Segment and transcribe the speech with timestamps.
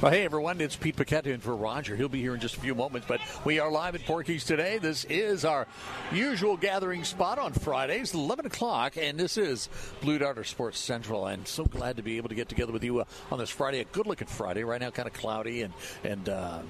[0.00, 1.94] Well, hey everyone, it's Pete Paquette in for Roger.
[1.94, 4.78] He'll be here in just a few moments, but we are live at Porky's today.
[4.78, 5.66] This is our
[6.10, 9.68] usual gathering spot on Fridays, 11 o'clock, and this is
[10.00, 11.26] Blue Darter Sports Central.
[11.26, 13.80] And so glad to be able to get together with you uh, on this Friday,
[13.80, 14.64] a good looking Friday.
[14.64, 16.60] Right now, kind of cloudy and, and, uh,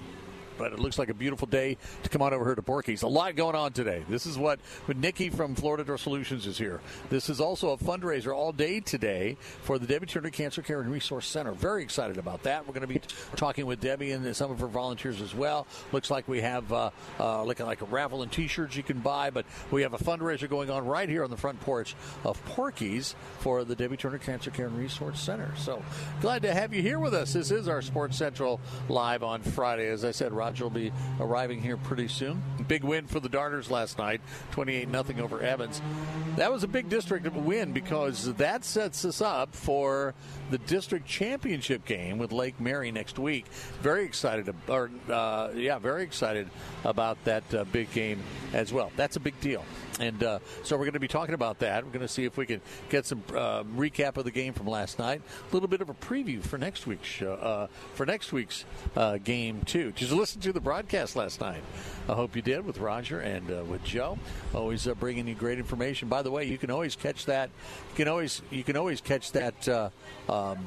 [0.61, 3.01] but it looks like a beautiful day to come on over here to Porky's.
[3.03, 4.05] A lot going on today.
[4.11, 4.61] This is what
[4.95, 6.83] Nikki from Florida Door Solutions is here.
[7.09, 10.93] This is also a fundraiser all day today for the Debbie Turner Cancer Care and
[10.93, 11.53] Resource Center.
[11.53, 12.67] Very excited about that.
[12.67, 13.01] We're going to be
[13.37, 15.67] talking with Debbie and some of her volunteers as well.
[15.93, 19.31] Looks like we have uh, uh, looking like a raffle and T-shirts you can buy,
[19.31, 23.15] but we have a fundraiser going on right here on the front porch of Porky's
[23.39, 25.51] for the Debbie Turner Cancer Care and Resource Center.
[25.57, 25.83] So
[26.21, 27.33] glad to have you here with us.
[27.33, 29.89] This is our Sports Central live on Friday.
[29.89, 32.43] As I said, Will be arriving here pretty soon.
[32.67, 34.21] Big win for the Darters last night,
[34.53, 35.81] 28 nothing over Evans.
[36.37, 40.15] That was a big district win because that sets us up for
[40.51, 43.47] the district championship game with Lake Mary next week.
[43.81, 46.49] Very excited, or uh, yeah, very excited
[46.85, 48.21] about that uh, big game
[48.53, 48.91] as well.
[48.97, 49.65] That's a big deal.
[50.01, 51.85] And uh, so we're going to be talking about that.
[51.85, 54.67] We're going to see if we can get some uh, recap of the game from
[54.67, 55.21] last night.
[55.51, 58.65] A little bit of a preview for next week's show, uh, for next week's
[58.97, 59.93] uh, game too.
[59.93, 61.63] Just listen to the broadcast last night.
[62.09, 64.19] I hope you did with Roger and uh, with Joe.
[64.55, 66.09] Always uh, bringing you great information.
[66.09, 67.51] By the way, you can always catch that.
[67.91, 69.93] You can always you can always catch that.
[70.41, 70.67] Um,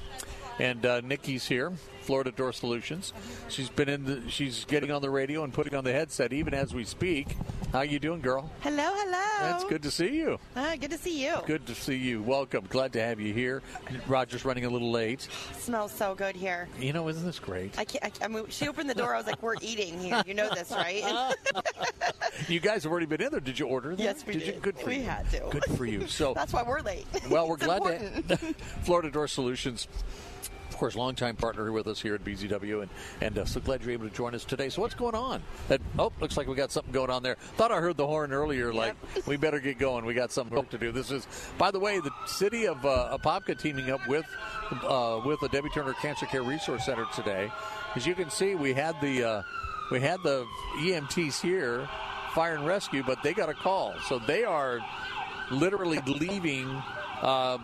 [0.58, 3.12] And uh, Nikki's here, Florida Door Solutions.
[3.48, 4.04] She's been in.
[4.04, 7.36] The, she's getting on the radio and putting on the headset even as we speak.
[7.72, 8.50] How you doing, girl?
[8.60, 9.54] Hello, hello.
[9.54, 10.38] It's good to see you.
[10.54, 11.36] Uh, good to see you.
[11.46, 12.22] Good to see you.
[12.22, 12.64] Welcome.
[12.70, 13.60] Glad to have you here.
[14.06, 15.28] Roger's running a little late.
[15.58, 16.68] smells so good here.
[16.80, 17.78] You know, isn't this great?
[17.78, 18.04] I can't.
[18.22, 19.14] I, I mean, she opened the door.
[19.14, 20.22] I was like, "We're eating here.
[20.26, 21.34] You know this, right?"
[22.48, 23.40] you guys have already been in there.
[23.40, 23.94] Did you order?
[23.94, 24.02] That?
[24.02, 24.38] Yes, we did.
[24.38, 24.54] did.
[24.54, 24.60] You?
[24.60, 25.02] Good for we you.
[25.02, 25.48] had to.
[25.50, 26.06] Good for you.
[26.06, 27.06] So that's why we're late.
[27.28, 28.28] Well, we're glad important.
[28.28, 28.36] to
[28.84, 29.88] Florida Door Solutions.
[30.76, 32.90] Of course, longtime partner with us here at BZW, and
[33.22, 34.68] and uh, so glad you're able to join us today.
[34.68, 35.42] So, what's going on?
[35.68, 37.36] That, oh, looks like we got something going on there.
[37.56, 38.74] Thought I heard the horn earlier.
[38.74, 38.94] Like
[39.26, 40.04] we better get going.
[40.04, 40.92] We got something to do.
[40.92, 41.26] This is,
[41.56, 44.26] by the way, the city of uh, Apopka teaming up with
[44.70, 47.50] uh, with the Debbie Turner Cancer Care Resource Center today.
[47.94, 49.42] As you can see, we had the uh,
[49.90, 50.46] we had the
[50.80, 51.88] EMTs here,
[52.34, 54.80] fire and rescue, but they got a call, so they are
[55.50, 56.68] literally leaving.
[57.22, 57.56] Uh,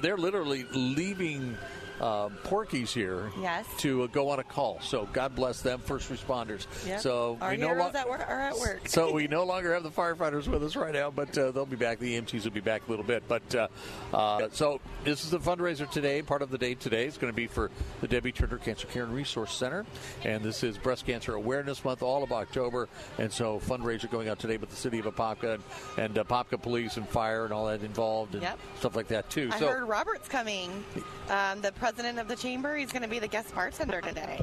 [0.00, 1.56] they're literally leaving
[2.00, 3.66] uh, Porky's here Yes.
[3.78, 4.80] to uh, go on a call.
[4.80, 6.66] So God bless them, first responders.
[6.86, 7.00] Yep.
[7.00, 8.88] So our we no lo- at work are at work.
[8.88, 11.76] so we no longer have the firefighters with us right now, but uh, they'll be
[11.76, 11.98] back.
[11.98, 13.24] The EMTs will be back a little bit.
[13.28, 13.68] But uh,
[14.12, 16.22] uh, so this is the fundraiser today.
[16.22, 17.70] Part of the day today is going to be for
[18.00, 19.84] the Debbie Turner Cancer Care and Resource Center,
[20.24, 22.88] and this is Breast Cancer Awareness Month, all of October.
[23.18, 25.62] And so fundraiser going out today with the city of Apopka and,
[25.96, 28.58] and Apopka Police and Fire and all that involved and Yep.
[28.78, 29.50] stuff like that too.
[29.52, 30.84] I so heard Robert's coming.
[31.28, 32.76] Um, the president of the chamber.
[32.76, 34.38] He's going to be the guest bartender today.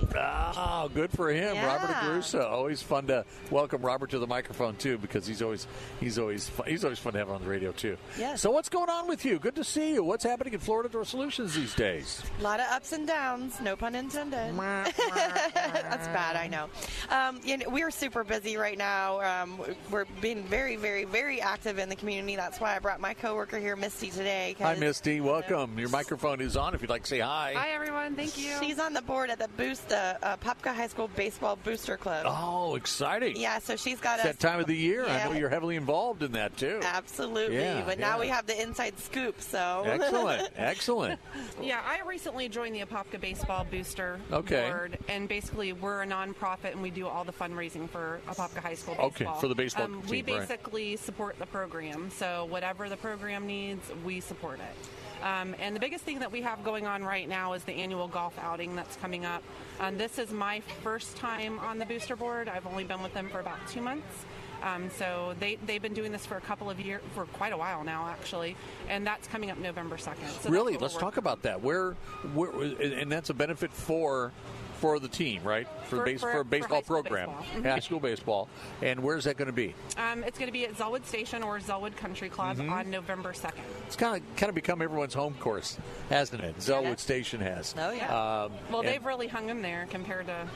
[0.57, 1.67] Oh, good for him, Yeah.
[1.67, 2.43] Robert Agrusa.
[2.43, 5.67] Always fun to welcome Robert to the microphone too, because he's always
[5.99, 7.97] he's always fun, he's always fun to have on the radio too.
[8.17, 8.41] Yes.
[8.41, 9.37] So what's going on with you?
[9.37, 10.03] Good to see you.
[10.03, 12.23] What's happening in Florida Door Solutions these days?
[12.39, 13.61] A lot of ups and downs.
[13.61, 14.55] No pun intended.
[14.57, 16.67] That's bad, I know.
[17.11, 17.65] Um, you know.
[17.69, 19.21] We're super busy right now.
[19.21, 19.59] Um,
[19.91, 22.35] we're being very, very, very active in the community.
[22.37, 24.55] That's why I brought my coworker here, Misty, today.
[24.59, 25.19] Hi, Misty.
[25.21, 25.77] Welcome.
[25.77, 26.73] Your microphone is on.
[26.73, 27.34] If you'd like to say hi.
[27.35, 28.15] Hi, everyone.
[28.15, 28.51] Thank you.
[28.61, 32.25] She's on the board at the Boost, uh, uh, Popka High School Baseball Booster Club.
[32.27, 33.35] Oh, exciting!
[33.35, 34.35] Yeah, so she's got It's us.
[34.35, 35.05] that time of the year.
[35.05, 36.79] I know you're heavily involved in that too.
[36.83, 37.57] Absolutely.
[37.57, 39.83] Yeah, but now we have the inside scoop, so.
[39.85, 41.19] Excellent, excellent.
[41.61, 44.69] Yeah, I recently joined the Apopka Baseball Booster Okay.
[44.69, 48.75] Board, and basically we're a nonprofit and we do all the fundraising for Apopka High
[48.75, 49.39] School Okay, baseball.
[49.41, 50.47] for the baseball Um, we team, right.
[50.47, 54.87] basically support the program, so whatever the program needs, we support it.
[55.23, 58.07] Um, and the biggest thing that we have going on right now is the annual
[58.07, 59.43] golf outing that's coming up.
[59.79, 62.47] Um, this is my first time on the booster board.
[62.49, 64.25] I've only been with them for about two months.
[64.63, 67.57] Um, so they, they've been doing this for a couple of years, for quite a
[67.57, 68.55] while now, actually.
[68.89, 70.41] And that's coming up November 2nd.
[70.41, 71.61] So really, let's talk working about that.
[71.61, 71.93] Where,
[72.33, 74.31] where, and that's a benefit for
[74.75, 75.67] for the team, right?
[75.85, 77.63] For, For- base, for- for a for baseball high program, baseball.
[77.71, 78.49] High school baseball.
[78.81, 79.73] And where's that going to be?
[79.97, 82.71] Um, it's going to be at Zellwood Station or Zellwood Country Club Mm-hmm.
[82.71, 83.53] on November 2nd.
[83.87, 85.77] It's kind of kind of become everyone's home course,
[86.09, 86.57] hasn't it?
[86.59, 86.95] Zellwood Yeah.
[86.95, 87.73] Station has.
[87.77, 88.43] Oh, yeah.
[88.43, 90.47] Um, Well, they've really hung them there compared to,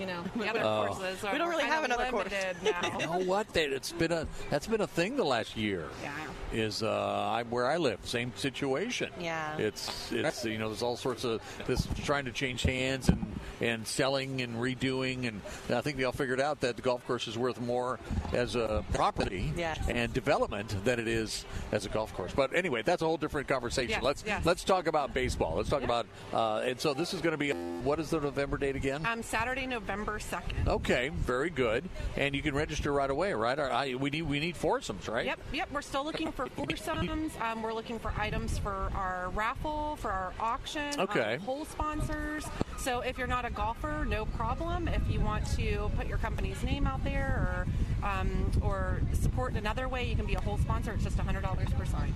[0.00, 0.86] you know, the other Oh.
[0.88, 1.22] courses.
[1.32, 2.30] We don't really have another course.
[2.30, 2.98] limited now.
[2.98, 3.48] You know what?
[3.54, 5.86] That it's been a that's been a thing the last year.
[6.02, 6.12] Yeah.
[6.52, 9.10] Is uh, I'm where I live, same situation.
[9.20, 9.56] Yeah.
[9.58, 13.26] It's it's you know there's all sorts of this trying to change hands and
[13.60, 15.40] and selling and redoing and
[15.70, 18.00] I think they all figured out that the golf course is worth more
[18.32, 19.78] as a property Yes.
[19.88, 22.32] and development than it is as a golf course.
[22.34, 23.90] But anyway, that's a whole different conversation.
[23.90, 24.44] Yes, let's yes.
[24.44, 25.56] let's talk about baseball.
[25.56, 27.50] Let's talk about uh, and so this is going to be
[27.84, 29.06] what is the November date again?
[29.06, 30.66] Um, Saturday, November 2nd.
[30.68, 31.88] Okay, very good.
[32.16, 33.58] And you can register right away, right?
[33.58, 35.26] I, we need we need foursomes, right?
[35.26, 35.68] Yep, yep.
[35.72, 37.32] We're still looking for foursomes.
[37.40, 41.34] Um, we're looking for items for our raffle, for our auction, Okay.
[41.34, 42.44] um, hole sponsors.
[42.78, 44.88] So if you're not a golfer, no problem.
[44.88, 47.66] If you want to put your company's name out there
[48.02, 50.92] or um, or support in another way, you can be a whole sponsor.
[50.92, 52.12] It's just $100 per sign.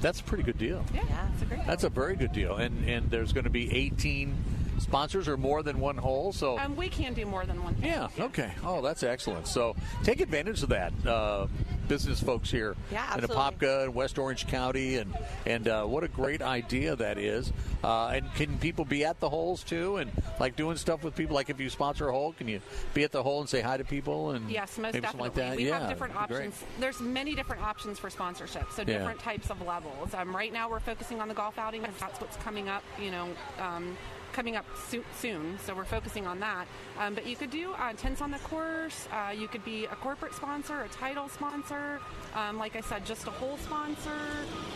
[0.00, 0.84] That's a pretty good deal.
[0.92, 1.02] yeah,
[1.32, 1.66] it's a great.
[1.66, 2.56] That's a very good deal.
[2.56, 4.34] And and there's going to be 18
[4.82, 6.32] sponsors are more than one hole.
[6.32, 7.86] So Um, we can do more than one thing.
[7.90, 8.52] yeah, okay.
[8.64, 9.46] Oh, that's excellent.
[9.46, 11.46] So take advantage of that, uh,
[11.88, 13.20] business folks here Yeah, in.
[13.24, 15.14] Apopka and West Orange County, and
[15.46, 17.52] and uh, what a great idea that is.
[17.84, 21.34] Uh, and can people be at the holes too, and like doing stuff with people?
[21.34, 22.60] Like if you sponsor a hole, can you
[22.94, 25.20] be at the hole and say hi to people and Yes, most definitely.
[25.28, 25.56] like that?
[25.56, 26.46] We yeah, have different that'd great.
[26.48, 26.64] options.
[26.78, 28.98] There's many different options for sponsorship, so Yeah.
[28.98, 30.14] different types of levels.
[30.14, 32.82] Um, right now, we're focusing on the golf outing because that's what's coming up.
[33.00, 33.28] You know.
[33.58, 33.96] Um,
[34.32, 36.66] Coming up soo- soon, so we're focusing on that.
[36.98, 39.06] Um, but you could do uh, tents on the course.
[39.12, 42.00] Uh, you could be a corporate sponsor, a title sponsor.
[42.34, 44.10] Um, like I said, just a whole sponsor.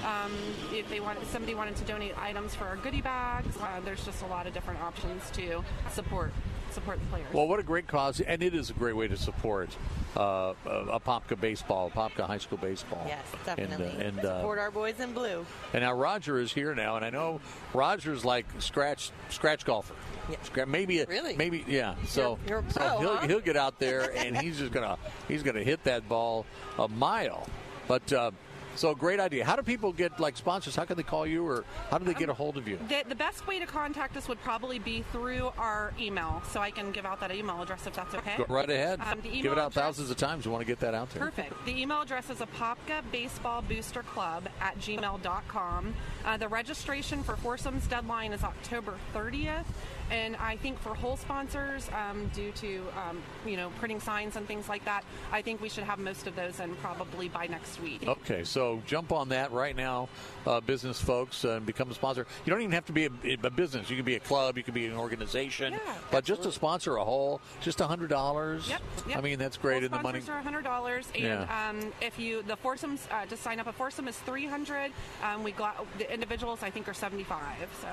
[0.04, 0.32] Um,
[0.72, 4.22] if they want, somebody wanted to donate items for our goodie bags, uh, there's just
[4.22, 6.32] a lot of different options to support
[6.76, 7.26] support the players.
[7.32, 9.68] Well, what a great cause, and it is a great way to support
[10.16, 13.02] uh, Apopka baseball, Popka high school baseball.
[13.06, 14.04] Yes, And, uh, definitely.
[14.06, 15.44] And, uh, Support our boys in blue.
[15.72, 17.40] and now Roger is here now, and I know
[17.74, 19.94] Roger's like scratch scratch golfer.
[20.30, 20.64] Yeah.
[20.66, 21.36] Maybe it, Really?
[21.36, 21.94] maybe yeah.
[22.06, 23.26] So, You're- you're a so he'll huh?
[23.26, 24.96] he'll get out there and he's just gonna
[25.28, 26.44] he's gonna hit that ball
[26.78, 27.46] a mile.
[27.88, 28.32] But uh,
[28.76, 29.44] so great idea.
[29.44, 30.76] How do people get like sponsors?
[30.76, 32.78] How can they call you, or how do they get a hold of you?
[32.88, 36.70] The, the best way to contact us would probably be through our email, so I
[36.70, 38.36] can give out that email address if that's okay.
[38.38, 39.00] Go right ahead.
[39.00, 40.46] Um, the Give it out address- thousands of times.
[40.46, 41.24] We want to get that out there.
[41.24, 41.64] Perfect.
[41.64, 45.94] The email address is Apopka Baseball Booster Club at gmail.com.
[46.24, 49.64] Uh, the registration for foursomes deadline is October 30th.
[50.08, 54.46] And I think for whole sponsors, um, due to um, you know printing signs and
[54.46, 55.02] things like that,
[55.32, 58.06] I think we should have most of those in probably by next week.
[58.06, 60.08] Okay, so jump on that right now,
[60.46, 62.26] uh, business folks, uh, and become a sponsor.
[62.44, 63.10] You don't even have to be a,
[63.44, 63.88] a business.
[63.90, 65.78] You can be a club, you can be an organization, Yeah,
[66.10, 68.68] but just to sponsor a whole, just a hundred dollars.
[68.68, 69.18] Yep, yep.
[69.18, 70.20] I mean, that's great, and the money.
[70.20, 71.68] sponsors are hundred dollars, and Yeah.
[71.70, 74.92] um, if you the foursomes uh, to sign up a foursome is three hundred.
[75.22, 77.68] Um, we got the individuals I think are seventy five.
[77.80, 77.88] So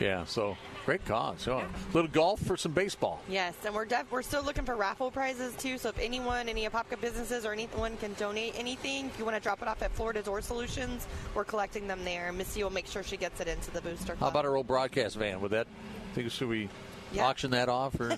[0.00, 1.40] Yeah, so great cause.
[1.42, 3.20] So, a little golf for some baseball.
[3.28, 5.78] Yes, and we're def- we're still looking for raffle prizes too.
[5.78, 9.42] So if anyone, any Apopka businesses or anyone can donate anything, if you want to
[9.42, 12.32] drop it off at Florida Door Solutions, we're collecting them there.
[12.32, 14.16] Missy will make sure she gets it into the booster.
[14.18, 15.40] How about our old broadcast van?
[15.40, 15.66] Would that?
[16.14, 16.68] Think should we
[17.12, 17.26] Yeah.
[17.26, 18.16] auction that off or no?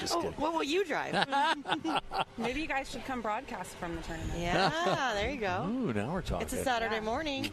[0.00, 0.32] Just Oh, kidding.
[0.38, 1.26] what will you drive?
[2.38, 4.38] maybe you guys should come broadcast from the tournament.
[4.38, 5.66] yeah, there you go.
[5.68, 6.42] Ooh, now we're talking.
[6.44, 7.00] It's a Saturday Yeah.
[7.02, 7.50] morning.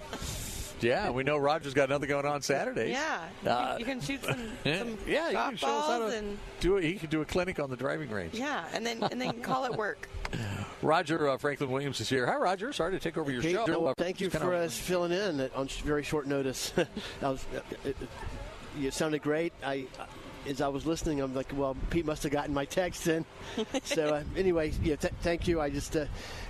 [0.82, 2.92] Yeah, we know Roger's got nothing going on Saturdays.
[2.92, 5.68] Yeah, you, Uh, can, you can shoot some, Yeah, some yeah, you golf can show
[5.80, 6.84] us how to and do it.
[6.84, 8.36] He could do a clinic on the driving range.
[8.36, 10.08] yeah, and then and then call it work.
[10.82, 12.26] Roger uh, Franklin Williams is here.
[12.28, 12.72] Hi, Roger.
[12.74, 13.66] Sorry to take over your Okay, show.
[13.66, 16.72] no, Uh, thank you for kinda- us filling in on very short notice.
[17.22, 18.10] I was, uh, it, it,
[18.86, 19.54] it sounded great.
[19.64, 19.88] I,
[20.48, 23.26] as I was listening, I'm like, well, Pete must have gotten my text in.
[23.84, 25.60] so uh, anyway, yeah, th- thank you.
[25.60, 26.06] I just uh,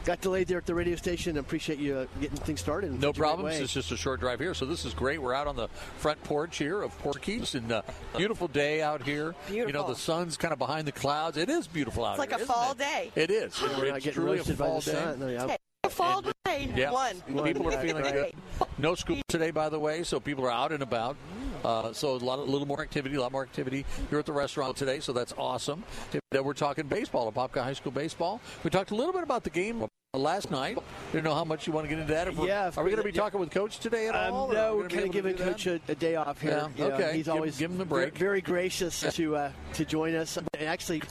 [0.07, 1.35] got delayed there at the radio station.
[1.35, 2.93] I appreciate you uh, getting things started.
[2.99, 3.55] No such problems.
[3.57, 3.61] way.
[3.61, 5.21] It's just a short drive here, so this is great.
[5.21, 7.81] We're out on the front porch here of Porky's, and uh,
[8.15, 9.35] beautiful day out here.
[9.47, 9.67] Beautiful.
[9.67, 11.35] You know, the sun's kind of behind the clouds.
[11.35, 12.23] It is beautiful out here.
[12.23, 12.39] It's like here.
[12.39, 12.77] a isn't fall it?
[12.77, 13.11] day.
[13.15, 13.61] It is.
[13.61, 14.97] We're It- not it's getting truly a roasted by fall the day.
[14.97, 15.19] sun.
[15.19, 15.47] No, yeah.
[15.47, 16.69] Hey, a fall day.
[16.73, 16.91] Yeah.
[16.91, 17.21] One.
[17.43, 18.33] People are feeling Right.
[18.59, 18.67] good.
[18.77, 21.17] No school today, by the way, so people are out and about.
[21.65, 24.31] Uh, so a lot, a little more activity, a lot more activity here at the
[24.31, 24.99] restaurant today.
[25.01, 25.83] So that's awesome.
[26.31, 28.39] We're talking baseball, Apopka High School baseball.
[28.63, 30.77] We talked a little bit about the game last night.
[31.11, 32.27] Didn't know how much you want to get into that.
[32.27, 33.21] If Yeah, are we going to be yeah.
[33.21, 34.45] talking with Coach today at all?
[34.45, 35.35] Um, or are no, we we're gonna be kind of giving?
[35.37, 36.51] Coach a, a day off here.
[36.51, 37.13] Yeah, You know, okay.
[37.15, 38.17] He's Give- always give him the break.
[38.17, 40.37] Very, gracious to uh, to join us.
[40.37, 41.01] And actually,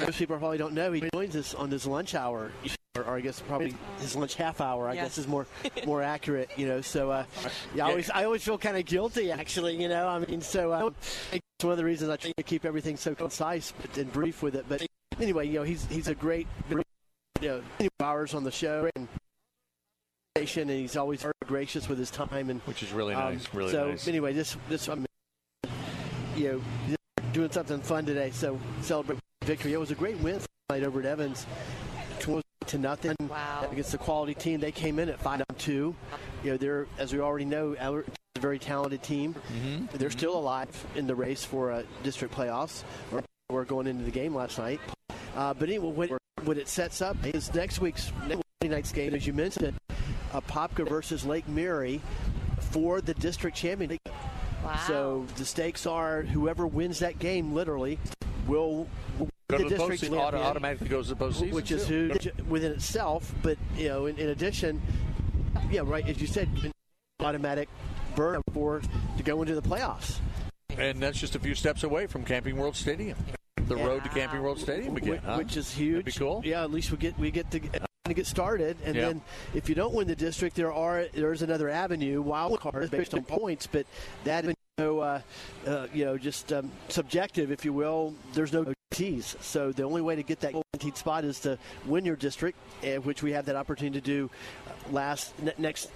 [0.00, 2.50] most people probably don't know he joins us on his lunch hour.
[2.96, 4.88] Or, or I guess probably his lunch half hour.
[4.88, 5.02] I Yeah.
[5.04, 5.46] guess is more
[5.86, 6.80] more accurate, you know.
[6.80, 7.24] So uh,
[7.74, 10.08] yeah, I always I always feel kind of guilty, actually, you know.
[10.08, 10.90] I mean, so uh,
[11.60, 14.64] one of the reasons I try to keep everything so concise and brief with it.
[14.68, 14.86] But
[15.20, 16.46] anyway, you know, he's he's a great,
[17.40, 19.08] you know, hours on the show and
[20.36, 23.52] and he's always very gracious with his time and which is really um, nice.
[23.52, 24.06] Really so nice.
[24.06, 25.04] anyway, this this um,
[26.36, 26.96] you know
[27.32, 28.30] doing something fun today.
[28.30, 29.72] So celebrate victory.
[29.72, 31.46] It was a great win tonight over at Evans.
[32.66, 33.66] To nothing wow.
[33.72, 34.60] against the quality team.
[34.60, 35.94] They came in at five two.
[36.44, 39.34] You know, they're as we already know, a very talented team.
[39.34, 39.86] Mm-hmm.
[39.96, 40.18] They're mm-hmm.
[40.18, 42.82] still alive in the race for uh, district playoffs.
[43.48, 44.80] We're going into the game last night.
[45.34, 49.26] Uh, but anyway, what, what, it sets up is next week's next night's game, as
[49.26, 49.78] you mentioned,
[50.32, 52.00] Popka versus Lake Mary
[52.70, 54.00] for the district championship.
[54.64, 54.76] Wow.
[54.86, 57.98] So the stakes are whoever wins that game literally
[58.46, 58.88] will
[59.50, 62.12] Go the, the district auto, automatically goes to the postseason, which is who
[62.48, 63.34] within itself.
[63.42, 64.82] But you know, in, in addition,
[65.70, 66.50] yeah, right as you said,
[67.20, 67.70] automatic
[68.14, 68.82] berth for
[69.16, 70.18] to go into the playoffs.
[70.76, 73.16] And that's just a few steps away from Camping World Stadium.
[73.66, 73.86] The yeah.
[73.86, 75.36] road to Camping World Stadium again, which, huh?
[75.36, 76.04] which is huge.
[76.04, 76.42] That'd be cool.
[76.44, 77.60] Yeah, at least we get we get to
[78.08, 78.76] to get started.
[78.84, 79.08] And yep.
[79.08, 79.22] then
[79.54, 83.22] if you don't win the district, there are there's another avenue, wild card based on
[83.24, 83.86] points, but
[84.24, 85.20] that is no, uh,
[85.66, 88.14] uh, you know, just um, subjective, if you will.
[88.32, 92.04] There's no tees, so the only way to get that guaranteed spot is to win
[92.04, 94.30] your district, uh, which we have that opportunity to do
[94.66, 95.90] uh, last next.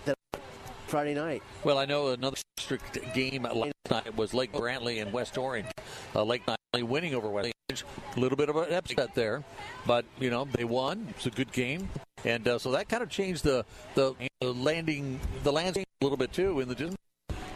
[0.88, 1.42] Friday night.
[1.64, 5.68] Well, I know another district game last night was Lake Brantley and West Orange.
[6.14, 7.84] Uh, Lake Brantley winning over West Orange.
[8.16, 9.44] A little bit of an upset there,
[9.86, 11.06] but you know they won.
[11.10, 11.90] It's a good game,
[12.24, 16.16] and uh, so that kind of changed the the, the landing the landscape a little
[16.16, 16.96] bit too in the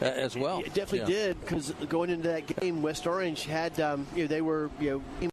[0.02, 0.58] uh, as well.
[0.58, 1.28] It definitely yeah.
[1.28, 5.02] did because going into that game, West Orange had um, you know they were you
[5.22, 5.30] know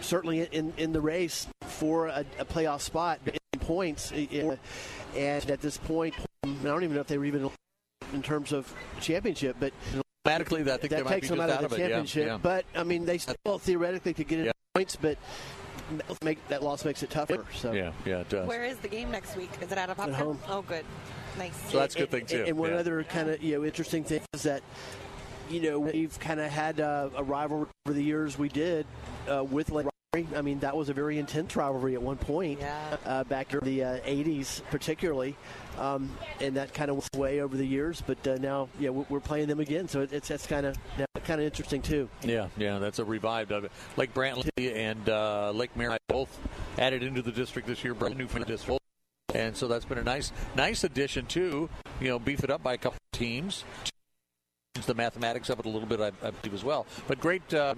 [0.00, 4.58] certainly in in the race for a, a playoff spot in points, and
[5.14, 7.50] at this point I don't even know if they were even
[8.14, 9.74] in terms of championship, but
[10.26, 12.26] automatically that, that takes them out, out of the championship.
[12.26, 12.38] Yeah, yeah.
[12.38, 14.52] But I mean, they still theoretically could get yeah.
[14.74, 15.18] points, but
[16.22, 17.44] make that loss makes it tougher.
[17.54, 18.46] So yeah, yeah, it does.
[18.46, 19.50] Where is the game next week?
[19.60, 20.38] Is it at a At home.
[20.48, 20.84] Oh, good,
[21.38, 21.56] nice.
[21.70, 22.38] So that's a good thing too.
[22.40, 24.62] And, and one other kind of you know interesting thing is that
[25.50, 28.38] you know we've kind of had uh, a rivalry over the years.
[28.38, 28.86] We did
[29.30, 29.86] uh, with Lake
[30.34, 32.96] I mean, that was a very intense rivalry at one point yeah.
[33.04, 35.36] uh, back in the uh, 80s, particularly.
[35.78, 39.20] Um, and that kind of went away over the years, but uh, now, yeah, we're
[39.20, 40.76] playing them again, so it's that's kind of
[41.24, 42.08] kind of interesting too.
[42.22, 43.72] Yeah, yeah, that's a revived of it.
[43.96, 46.38] Lake Brantley and uh, Lake Mary both
[46.78, 48.80] added into the district this year, brand new for the district,
[49.34, 51.68] and so that's been a nice nice addition too.
[52.00, 53.64] You know, beef it up by a couple of teams.
[54.86, 56.86] The mathematics of it a little bit, I, I believe, as well.
[57.08, 57.52] But great.
[57.52, 57.74] Uh,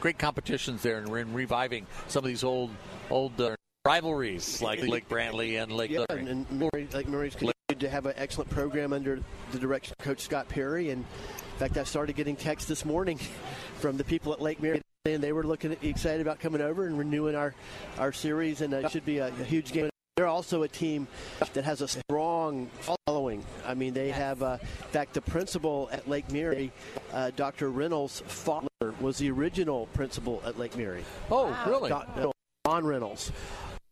[0.00, 2.70] great competitions there, and we're in reviving some of these old
[3.10, 3.54] old uh,
[3.86, 5.90] rivalries like Lake Brantley and Lake.
[5.90, 9.20] Yeah, and, and Murray, like Murray's continued to have an excellent program under
[9.52, 10.90] the direction of Coach Scott Perry.
[10.90, 13.18] And in fact, I started getting texts this morning
[13.76, 14.80] from the people at Lake Mary.
[15.06, 17.54] And they were looking at, excited about coming over and renewing our,
[17.96, 19.88] our series, and uh, it should be a, a huge game.
[20.20, 21.08] They're also a team
[21.54, 22.68] that has a strong
[23.06, 23.42] following.
[23.66, 26.72] I mean, they have, uh, in fact, the principal at Lake Mary,
[27.14, 27.70] uh, Dr.
[27.70, 31.04] Reynolds Faulkner, was the original principal at Lake Mary.
[31.30, 31.64] Oh, wow.
[31.66, 31.88] really?
[31.88, 32.32] Don,
[32.66, 33.32] Don Reynolds.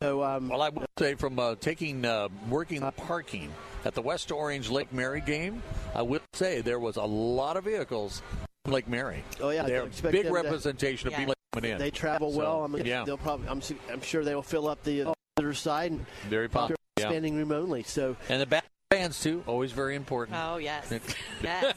[0.02, 3.50] So, um, well, I would say from uh, taking uh, working parking
[3.86, 5.62] at the West Orange Lake Mary game,
[5.94, 8.20] I would say there was a lot of vehicles
[8.66, 9.24] Lake Mary.
[9.40, 11.78] Oh yeah, they're big representation to, of people coming in.
[11.78, 12.64] They travel so, well.
[12.64, 13.04] I mean, yeah.
[13.04, 13.48] they'll probably.
[13.48, 15.92] I'm, I'm sure they will fill up the other side.
[15.92, 16.76] And very popular.
[16.98, 17.84] Standing room only.
[17.84, 20.36] So and the back bands too, always very important.
[20.40, 20.92] Oh yes,
[21.42, 21.76] yes.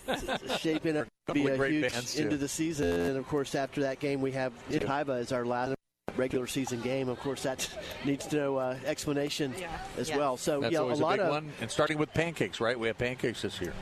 [0.59, 4.21] Shaping up to be a huge into the season, and of course after that game
[4.21, 5.75] we have Taiba as our last
[6.15, 7.09] regular season game.
[7.09, 7.69] Of course, that
[8.05, 9.69] needs no uh, explanation yeah.
[9.97, 10.17] as yes.
[10.17, 10.37] well.
[10.37, 11.51] So that's yeah, always a, a lot big of one.
[11.61, 12.79] And starting with pancakes, right?
[12.79, 13.73] We have pancakes this year.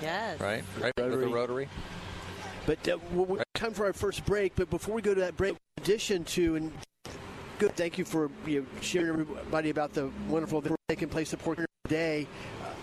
[0.00, 0.40] Yes.
[0.40, 0.64] Right.
[0.80, 0.92] Right.
[0.98, 1.16] Rotary.
[1.16, 1.68] With the Rotary.
[2.66, 3.46] But uh, we're right.
[3.54, 4.54] time for our first break.
[4.56, 6.72] But before we go to that break, in addition to and
[7.62, 11.38] good, thank you for you know, sharing everybody about the wonderful event taking place at
[11.38, 12.26] Port today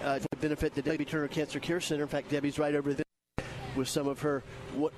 [0.06, 2.04] uh, to benefit the Debbie Turner Cancer Care Center.
[2.04, 3.46] In fact, Debbie's right over there
[3.76, 4.42] with some of her
[4.76, 4.94] what,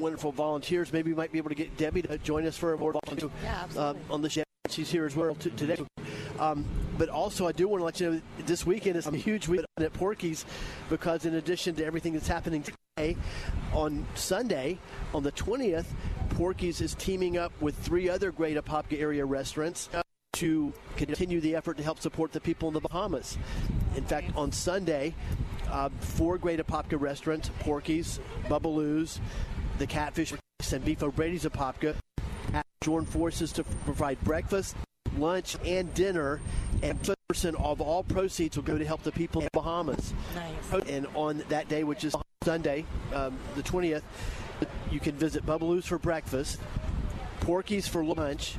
[0.00, 0.92] wonderful volunteers.
[0.92, 3.30] Maybe we might be able to get Debbie to join us for a more volunteer
[3.44, 4.42] yeah, um, on the show.
[4.68, 5.76] She's here as well t- today.
[6.40, 6.64] Um,
[6.98, 9.68] but also, I do want to let you know this weekend is a huge weekend
[9.78, 10.44] at Porky's
[10.90, 13.16] because, in addition to everything that's happening today,
[13.72, 14.78] on Sunday,
[15.14, 15.86] on the 20th,
[16.42, 19.88] Porky's is teaming up with three other great Apopka area restaurants
[20.32, 23.38] to continue the effort to help support the people in the Bahamas.
[23.94, 25.14] In fact, on Sunday,
[25.70, 28.18] uh, four great Apopka restaurants, Porky's,
[28.48, 29.20] Bubbaloo's,
[29.78, 30.32] the Catfish,
[30.72, 31.94] and Beef O'Brady's Apopka,
[32.52, 34.74] have joined forces to provide breakfast,
[35.16, 36.40] lunch, and dinner.
[36.82, 40.12] And percent of all proceeds will go to help the people in the Bahamas.
[40.34, 40.88] Nice.
[40.88, 42.84] And on that day, which is Sunday,
[43.14, 44.02] um, the 20th,
[44.90, 46.60] you can visit Bubbaloo's for breakfast,
[47.40, 48.56] Porky's for lunch,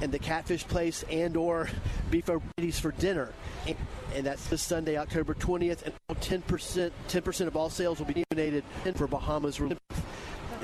[0.00, 1.68] and the Catfish Place and or
[2.10, 3.32] Beef O'Brady's for dinner.
[3.66, 3.76] And,
[4.14, 8.64] and that's this Sunday, October 20th, and 10% 10% of all sales will be donated
[8.94, 9.78] for Bahamas Relief.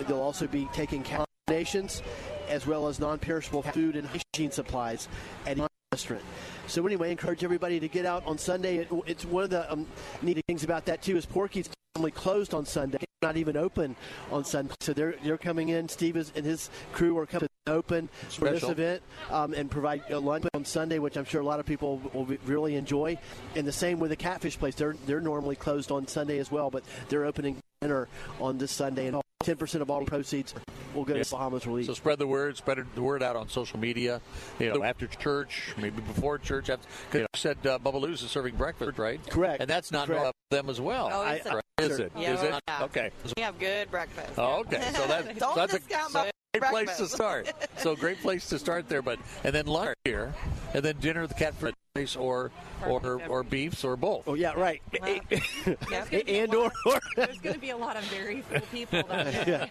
[0.07, 1.05] They'll also be taking
[1.47, 2.03] donations
[2.49, 5.09] as well as non-perishable food and hygiene supplies
[5.47, 6.23] at each restaurant.
[6.67, 8.79] So anyway, I encourage everybody to get out on Sunday.
[8.79, 9.87] It, it's one of the um,
[10.23, 13.97] neat things about that too is Porky's only closed on Sunday, not even open
[14.31, 14.75] on Sunday.
[14.81, 15.89] So they're they're coming in.
[15.89, 20.19] Steve is, and his crew are coming open for this event um, and provide a
[20.19, 23.19] lunch on Sunday, which I'm sure a lot of people will really enjoy.
[23.57, 24.75] And the same with the Catfish Place.
[24.75, 28.09] They're they're normally closed on Sunday as well, but they're opening dinner
[28.41, 30.55] on this Sunday and 10% of all proceeds
[30.95, 31.87] will go to Bahamas Relief.
[31.87, 34.21] So spread the word, spread the word out on social media.
[34.59, 36.69] You know, after church, maybe before church.
[36.69, 39.21] After, cause you said uh, Bubbaloo's is serving breakfast, right?
[39.31, 39.61] Correct.
[39.61, 40.33] And that's not Correct.
[40.51, 41.11] them as well.
[41.13, 41.65] Oh, is I, it?
[41.79, 42.13] Is it?
[42.17, 42.55] Yeah, Is it?
[42.67, 42.85] yeah.
[42.85, 43.11] Okay.
[43.37, 44.33] We have good breakfast.
[44.39, 44.83] Oh, okay.
[44.95, 47.53] So that, Don't that's a discount so my great place to start.
[47.79, 49.03] So great place to start there.
[49.03, 50.35] But and then lunch here,
[50.75, 52.51] and then dinner at the Catfish Place, or
[52.87, 54.29] or or beefs, or both.
[54.29, 54.83] Oh yeah, right.
[54.93, 56.13] Yep.
[56.29, 59.71] and or, or There's going to be a lot of very full people that day.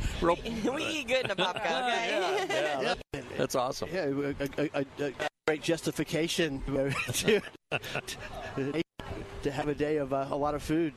[0.20, 0.38] Real-
[0.74, 2.46] we eat good in Apopka, okay?
[2.48, 2.98] yeah, that-
[3.36, 3.88] that's awesome.
[3.92, 5.12] yeah, a, a, a, a
[5.46, 8.82] great justification you to,
[9.42, 10.92] to have a day of uh, a lot of food.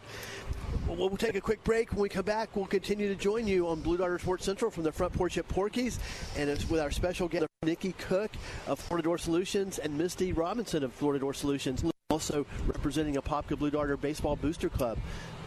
[0.88, 1.92] Well, take a quick break.
[1.92, 4.84] When we come back, we'll continue to join you on Blue Darter Sports Central from
[4.84, 6.00] the front porch at Porky's,
[6.38, 8.32] and it's with our special guest Nikki Cook
[8.68, 13.72] of Florida Door Solutions and Misty Robinson of Florida Door Solutions, also representing Apopka Blue
[13.72, 14.98] Darter Baseball Booster Club.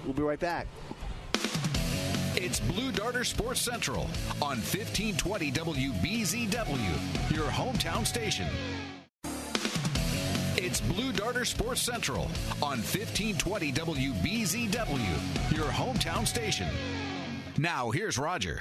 [0.05, 0.67] We'll be right back.
[2.35, 4.03] It's Blue Darter Sports Central
[4.43, 8.47] on 1520 WBZW, your hometown station.
[10.79, 12.23] It's Blue Darter Sports Central
[12.63, 16.69] on 1520 WBZW, your hometown station.
[17.57, 18.61] Now, here's Roger.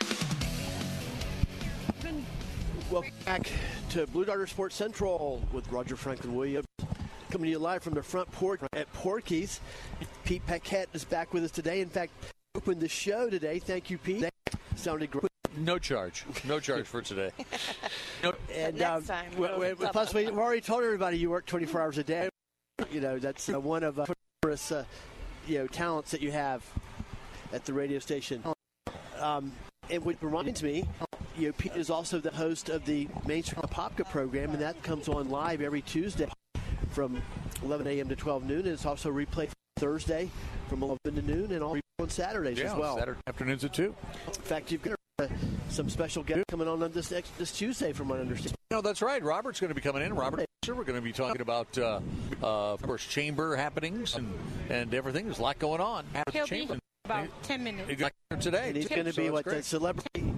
[2.90, 3.52] Welcome back
[3.92, 6.66] to Blue Darter Sports Central with Roger Franklin Williams.
[7.30, 9.60] Coming to you live from the front porch at Porky's.
[10.24, 11.82] Pete Paquette is back with us today.
[11.82, 12.14] In fact,
[12.56, 13.60] opened the show today.
[13.60, 14.28] Thank you, Pete.
[14.78, 15.24] That sounded great.
[15.58, 16.24] No charge.
[16.48, 17.32] No charge for today.
[18.24, 19.88] No, And Next time, we- we'll we- double.
[19.90, 22.30] plus, we- we've already told everybody you work 24 hours a day.
[22.92, 24.06] You know, that's uh, one of uh,
[24.44, 24.86] numerous, uh,
[25.48, 26.64] you know, talents that you have
[27.54, 28.44] at the radio station.
[29.20, 29.52] Um,
[29.92, 30.88] and which reminds me,
[31.38, 34.82] you know, Pete is also the host of the Main Street Popka program, and that
[34.84, 36.28] comes on live every Tuesday
[36.90, 37.22] from
[37.64, 38.10] 11 a.m.
[38.10, 38.60] to 12 noon.
[38.62, 40.30] And it's also replayed Thursday
[40.68, 42.98] from 11 to noon, and all on Saturdays yeah, as well.
[42.98, 43.96] Saturday afternoons at two.
[44.28, 45.28] In fact, you've got uh,
[45.70, 48.56] some special guests coming on this next this Tuesday, from what I understand.
[48.70, 49.24] No, that's right.
[49.24, 50.14] Robert's going to be coming in.
[50.14, 52.00] Robert, sure, we're going to be talking about, uh,
[52.44, 54.32] uh, of course, chamber happenings and,
[54.70, 55.26] and everything.
[55.26, 56.70] There's a lot going on He'll be
[57.06, 57.90] about 10 minutes.
[57.90, 58.68] Exactly today.
[58.68, 59.66] And he's going to So be it's what the great.
[59.66, 60.34] celebrity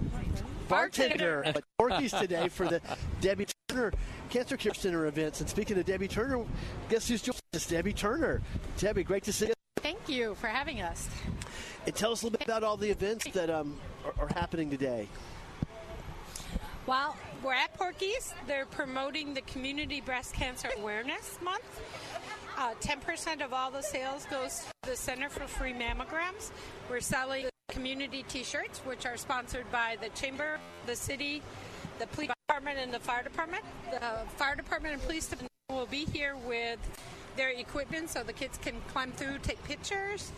[0.70, 2.80] bartender at Porky's today for the
[3.20, 3.92] Debbie Turner
[4.30, 5.40] Cancer Care Center events.
[5.40, 6.44] And speaking of Debbie Turner,
[6.88, 7.66] guess who's joining us?
[7.66, 8.40] Debbie Turner.
[8.78, 9.54] Debbie, great to see you.
[9.78, 11.08] Thank you for having us.
[11.86, 14.70] And tell us a little bit about all the events that um, are, are happening
[14.70, 15.08] today.
[16.86, 18.32] Well, we're at Porky's.
[18.46, 21.80] They're promoting the Community Breast Cancer Awareness Month.
[22.56, 26.50] Uh, 10% of all the sales goes to the Center for Free Mammograms.
[26.90, 31.42] We're selling community t-shirts, which are sponsored by the Chamber, the city,
[31.98, 33.62] the police department, and the fire department.
[33.90, 34.00] The
[34.36, 36.78] fire department and police department will be here with
[37.36, 40.32] their equipment so the kids can climb through, take pictures.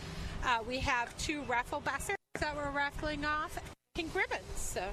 [0.44, 3.58] Uh, we have two raffle baskets that we're raffling off,
[3.94, 4.42] pink ribbons.
[4.56, 4.84] So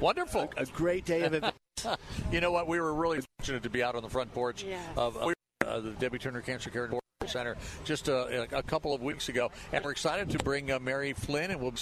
[0.00, 0.52] Wonderful.
[0.56, 1.56] A great day of events.
[2.32, 2.66] You know what?
[2.66, 4.82] We were really fortunate to be out on the front porch Yes.
[4.96, 5.16] of
[5.64, 6.88] uh, the Debbie Turner Cancer Care
[7.36, 11.12] Center just uh, a couple of weeks ago, and we're excited to bring uh, Mary
[11.12, 11.74] Flynn, and we'll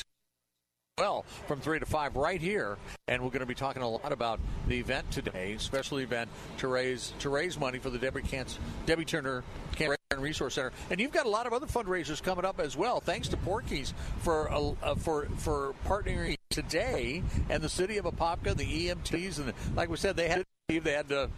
[0.99, 4.11] well from three to five right here, and we're going to be talking a lot
[4.11, 8.59] about the event today, special event to raise to raise money for the Debbie Cancer,
[8.85, 9.45] Debbie Turner
[9.77, 12.99] Cancer Resource Center, and you've got a lot of other fundraisers coming up as well.
[12.99, 18.57] Thanks to Porky's for uh, uh, for for partnering today, and the city of Apopka,
[18.57, 21.31] the EMTs, and like we said, they had they had to.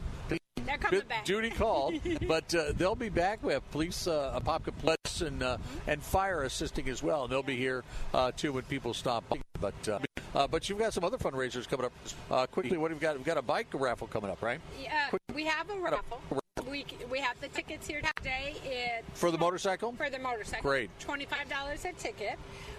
[0.67, 1.25] They're coming back.
[1.25, 1.95] duty called,
[2.29, 3.43] but uh, they'll be back.
[3.43, 7.43] We have police, uh, Apopka Police, and uh, and fire assisting as well, and they'll
[7.43, 9.25] be here uh, too when people stop.
[9.61, 9.99] But uh,
[10.35, 11.93] uh, but you've got some other fundraisers coming up.
[12.31, 13.17] Uh, quickly, what have you got?
[13.17, 14.61] We've got a bike raffle coming up, right?
[14.83, 16.21] Yeah, we have a raffle.
[16.69, 18.55] We, we have the tickets here today.
[18.65, 19.93] It's For the motorcycle?
[19.93, 20.69] For the motorcycle.
[20.69, 20.91] Great.
[20.99, 22.39] Twenty-five dollars a ticket.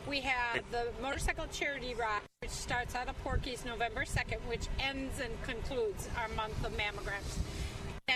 [0.09, 5.19] We have the motorcycle charity ride, which starts out of Porky's November second, which ends
[5.21, 7.37] and concludes our month of mammograms.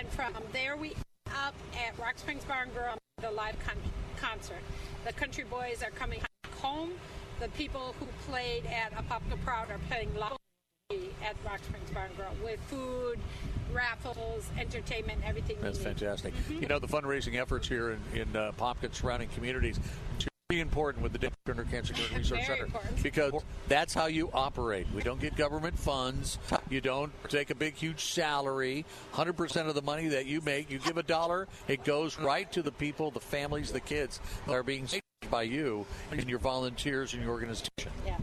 [0.02, 0.96] And from there, we
[1.28, 3.78] up at Rock Springs Bar and Grill the live con-
[4.18, 4.58] concert.
[5.06, 6.22] The Country Boys are coming
[6.58, 6.94] home.
[7.40, 10.38] The people who played at Apopka Proud are playing live
[11.24, 13.20] at Rock Springs Barn Grill with food,
[13.72, 15.58] raffles, entertainment, everything.
[15.62, 16.34] That's fantastic.
[16.34, 16.64] Mm-hmm.
[16.64, 19.80] You know, the fundraising efforts here in, in uh, Popkin surrounding communities
[20.60, 23.04] important with the Debbie Turner Cancer Care Research Very Center important.
[23.04, 23.34] because
[23.68, 24.88] that's how you operate.
[24.94, 26.38] We don't get government funds.
[26.70, 28.86] You don't take a big, huge salary.
[29.14, 32.62] 100% of the money that you make, you give a dollar, it goes right to
[32.62, 37.14] the people, the families, the kids that are being saved by you and your volunteers
[37.14, 37.70] and your organization.
[38.06, 38.18] Yeah.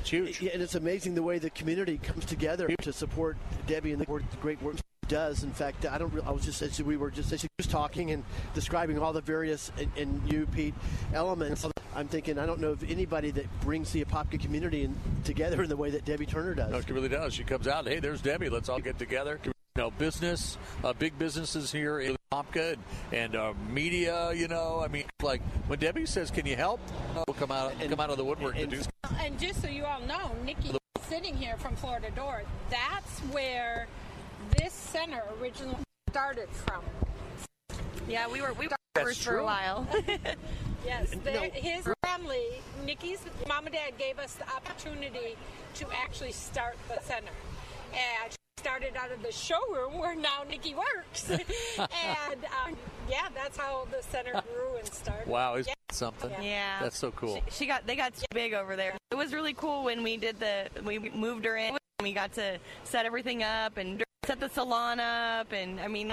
[0.00, 0.40] It's huge.
[0.40, 4.06] Yeah, and it's amazing the way the community comes together to support Debbie and the,
[4.40, 5.42] great work she does.
[5.42, 6.12] In fact, I don't.
[6.12, 9.12] re- I was just as we were just as she was talking and describing all
[9.12, 10.74] the various and, and you, Pete,
[11.12, 11.66] elements.
[11.94, 15.68] I'm thinking I don't know of anybody that brings the Apopka community in, together in
[15.68, 16.70] the way that Debbie Turner does.
[16.70, 17.32] No, she really does.
[17.32, 18.50] She comes out, hey, there's Debbie.
[18.50, 19.40] Let's all get together.
[19.44, 22.78] You know, business, uh, big businesses here in Popka and,
[23.12, 24.32] and uh, media.
[24.32, 26.80] You know, I mean, like when Debbie says, "Can you help?"
[27.14, 28.82] We'll come out, come out of the woodwork and- to do.
[29.20, 30.72] And just so you all know, Nikki
[31.08, 33.86] sitting here from Florida Door, that's where
[34.58, 35.76] this center originally
[36.10, 36.82] started from.
[38.08, 39.40] Yeah, we were we were first for true.
[39.40, 39.86] a while.
[40.86, 41.32] Yes, No.
[41.32, 45.34] his family, Nikki's mom and dad gave us the opportunity
[45.74, 47.32] to actually start the center.
[47.92, 51.28] And she started out of the showroom where now Nikki works.
[51.78, 52.76] and um,
[53.10, 55.26] yeah, that's how the center grew and started.
[55.26, 55.74] Wow, is Yeah.
[55.88, 56.30] that something?
[56.40, 56.78] Yeah.
[56.80, 57.42] That's so cool.
[57.48, 58.96] She, she got they got so big over there.
[59.10, 61.76] It was really cool when we did the we moved her in.
[62.00, 66.12] We got to set everything up and set the salon up, and I mean,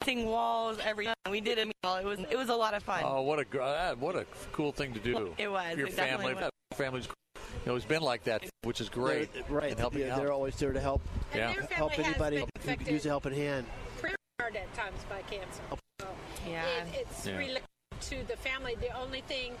[0.00, 1.14] painting walls, everything.
[1.30, 1.68] We did it.
[1.68, 3.02] It was it was a lot of fun.
[3.04, 5.34] Oh, what a gr- uh, what a cool thing to do.
[5.38, 5.76] It was.
[5.76, 6.50] Your It family, was.
[6.74, 7.06] family's,
[7.36, 9.32] you know, it's been like that, which is great.
[9.32, 9.70] They're- right?
[9.70, 10.20] And helping yeah, out.
[10.20, 11.52] they're always there to help And Yeah.
[11.66, 13.66] their help anybody who could use a helping hand.
[14.00, 15.62] pretty hard at times by cancer.
[16.00, 16.08] So
[16.46, 16.64] Yeah.
[16.92, 17.36] it, it's Yeah.
[17.38, 17.62] related
[18.10, 18.76] to the family.
[18.80, 19.54] The only thing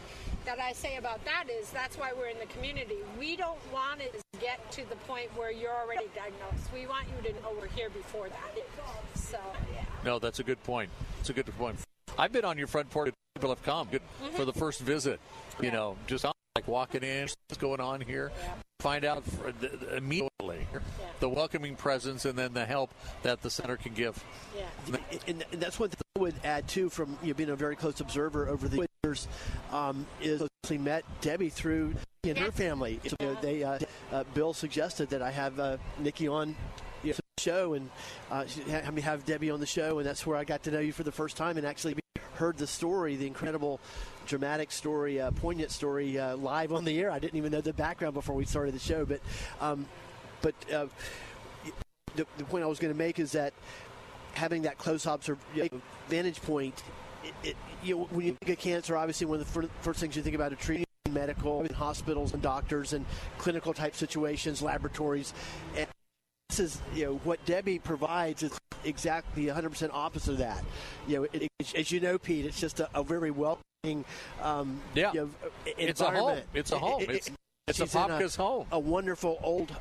[0.44, 2.96] that I say about that is that's why we're in the community.
[3.18, 6.72] We don't want it to get to the point where you're already diagnosed.
[6.72, 9.18] We want you to know we're here before that.
[9.18, 9.38] So,
[9.74, 9.84] yeah.
[10.04, 10.90] No, that's a good point.
[11.20, 11.78] It's a good point.
[12.18, 13.12] I've been on your front porch.
[13.34, 14.02] People have come good
[14.34, 15.20] for the first visit.
[15.60, 18.30] You know, just like walking in, what's going on here.
[18.80, 20.66] Find out for the, the- immediately
[21.20, 24.22] the welcoming presence and then the help that the center can give.
[24.56, 24.98] Yeah.
[25.26, 27.76] and, and that's one thing I would add too, from you know, being a very
[27.76, 29.28] close observer over the years,
[29.72, 33.00] um, is actually met Debbie through and her family.
[33.06, 33.78] So, you know, they uh,
[34.12, 36.56] uh, Bill suggested that I have uh, Nikki on.
[37.02, 37.90] You know, the show and
[38.30, 40.70] uh, she had me have Debbie on the show, and that's where I got to
[40.70, 41.94] know you for the first time and actually
[42.36, 43.80] heard the story, the incredible,
[44.26, 47.10] dramatic story, uh, poignant story, uh, live on the air.
[47.10, 49.20] I didn't even know the background before we started the show, but
[49.60, 49.86] um,
[50.42, 50.86] but uh,
[52.14, 53.52] the, the point I was going to make is that
[54.36, 56.82] having that close observation vantage point,
[57.24, 59.98] it, it, you know, when you think of cancer, obviously one of the fir- first
[60.00, 63.04] things you think about is treating medical in hospitals and doctors and
[63.38, 65.32] clinical type situations, laboratories.
[65.76, 65.86] And
[66.50, 70.62] this is, you know, what Debbie provides is exactly 100% opposite of that.
[71.08, 74.04] You know, it, it- as you know, Pete, it's just a, a very welcoming,
[74.42, 75.12] um, Yeah.
[75.12, 75.30] you know,
[75.78, 76.38] It's a home.
[76.54, 77.02] It's a home.
[77.02, 77.30] It- it-
[77.68, 78.66] It's, it's a Popka's home.
[78.70, 79.74] a wonderful old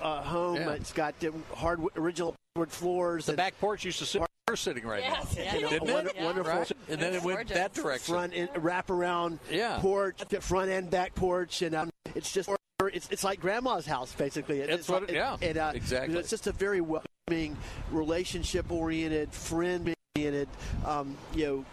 [0.00, 0.56] uh, home.
[0.56, 0.70] Yeah.
[0.74, 2.36] It's got the hard original
[2.70, 3.26] floors.
[3.26, 5.36] The and back porch used to sit where you're sitting right Yes.
[5.36, 5.42] now.
[5.42, 5.54] Yeah.
[5.54, 5.94] you know, Didn't it?
[5.94, 6.24] wonder- Yeah.
[6.24, 6.72] wonderful Right?
[6.88, 7.54] And then it went gorgeous.
[7.56, 8.14] that direction.
[8.14, 9.78] front and wrap around Yeah.
[9.80, 12.48] porch, the front and back porch, and um, it's just
[12.92, 14.60] it's, it's like grandma's house basically.
[14.60, 16.18] It- That's it's what like- it- yeah, and, uh, exactly.
[16.18, 17.56] It's just a very welcoming,
[17.92, 20.48] relationship oriented, friend oriented,
[20.84, 21.64] um, you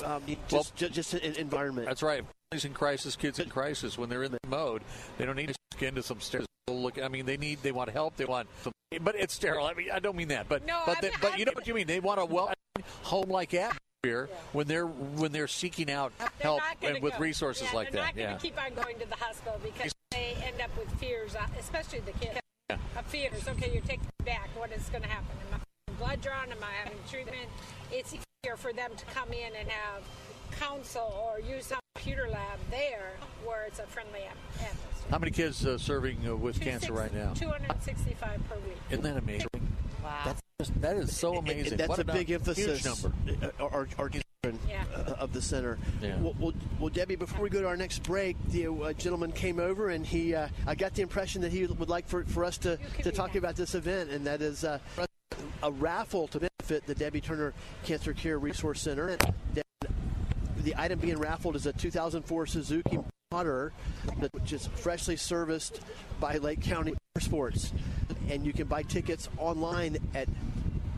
[0.00, 1.88] know, um, just Well- ju- just an environment.
[1.88, 2.24] That's right.
[2.50, 4.80] Families in crisis, kids in crisis, when they're in the mode,
[5.18, 6.46] they don't need to skin into some stairs.
[6.70, 9.66] Look, I mean, they need, they want help, they want, some, but it's sterile.
[9.66, 11.74] I mean, I don't mean that, but No, but they, but you know what you
[11.74, 11.86] mean.
[11.86, 12.50] They want a well
[13.02, 17.18] home like atmosphere when they're when they're seeking out They're help and with go.
[17.18, 18.06] resources Yeah, like they're that.
[18.06, 18.36] not going Yeah.
[18.36, 22.00] to keep on going to the hospital because they end up with fears, uh, especially
[22.00, 22.38] the kids.
[22.70, 22.76] Yeah.
[22.96, 23.46] Of fears.
[23.46, 24.48] Okay, you're taking me back.
[24.56, 25.26] What is going to happen?
[25.52, 26.50] Am I blood drawn?
[26.50, 27.48] Am I having treatment?
[27.92, 30.02] It's easier for them to come in and have
[30.52, 33.12] counsel or use a computer lab there
[33.44, 35.10] where it's a friendly at- atmosphere.
[35.10, 37.32] How many kids uh, serving uh, with cancer right now?
[37.34, 38.76] 265 per week.
[38.90, 39.48] Isn't that amazing?
[40.02, 40.20] Wow.
[40.24, 41.78] That's just, that is so And- and amazing.
[41.78, 42.82] that's What a big emphasis.
[42.84, 43.46] Huge number.
[43.60, 44.84] uh, Our, our children Yeah.
[44.94, 45.78] uh, of the center.
[46.02, 46.16] Yeah.
[46.18, 49.58] Well, well, well, Debbie, before we go to our next break, the uh, gentleman came
[49.58, 52.58] over and he, uh, I got the impression that he would like for, for us
[52.58, 53.38] to, to talk that.
[53.38, 54.78] about this event, and that is uh,
[55.62, 57.52] a raffle to benefit the Debbie Turner
[57.84, 59.16] Cancer Care Resource Center.
[60.68, 62.98] The item being raffled is a 2004 Suzuki
[63.30, 63.72] Motor,
[64.32, 65.80] which is freshly serviced
[66.20, 67.72] by Lake County Sports,
[68.28, 70.28] and you can buy tickets online at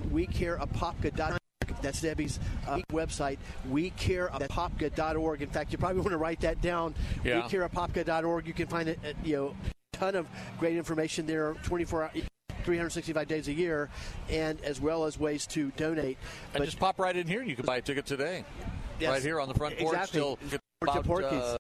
[0.09, 1.39] wecareapopka.com
[1.83, 3.39] That's Debbie's uh, website.
[3.71, 4.29] We care
[5.41, 6.97] In fact, you probably want to write that down.
[7.23, 7.45] Yeah.
[7.45, 9.55] We care You can find it, at, you know,
[9.95, 10.27] a ton of
[10.59, 11.55] great information there.
[11.63, 12.23] 24 hours.
[12.65, 13.89] 365 days a year,
[14.29, 16.19] and as well as ways to donate.
[16.55, 18.45] And just pop right in here, and you can buy a ticket today.
[19.01, 19.95] Yes, right here on the front porch.
[19.95, 20.21] Exactly.
[20.21, 20.39] Till
[20.83, 21.57] about, uh,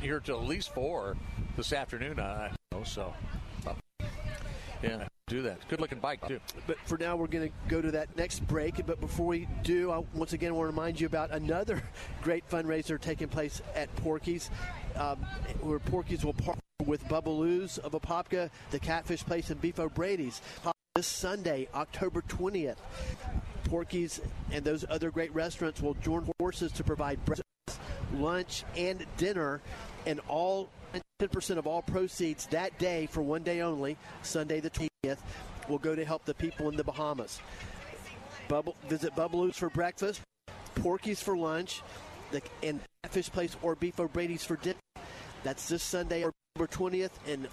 [0.00, 1.16] here till at least four
[1.56, 2.18] this afternoon.
[2.18, 3.14] I know so.
[4.82, 5.58] Yeah, do that.
[5.68, 6.40] Good looking bike too.
[6.66, 8.86] But for now, we're going to go to that next break.
[8.86, 11.82] But before we do, I once again want to remind you about another
[12.22, 14.50] great fundraiser taking place at Porky's,
[14.96, 15.18] um,
[15.60, 20.40] where Porky's will partner with Bubbaloo's of Apopka, the Catfish Place, and Beef O'Brady's
[20.94, 22.76] this Sunday, October 20th.
[23.70, 27.80] Porky's and those other great restaurants will join forces to provide breakfast,
[28.16, 29.60] lunch, and dinner,
[30.06, 30.68] and all
[31.22, 35.18] 10% of all proceeds that day for one day only, Sunday the 20th,
[35.68, 37.40] will go to help the people in the Bahamas.
[38.48, 40.20] Bubble, visit Bubbaloo's for breakfast,
[40.74, 41.82] Porky's for lunch,
[42.32, 42.80] the, and
[43.10, 44.78] Fish Place or Beef O'Brady's for dinner.
[45.44, 47.46] That's this Sunday, October 20th, and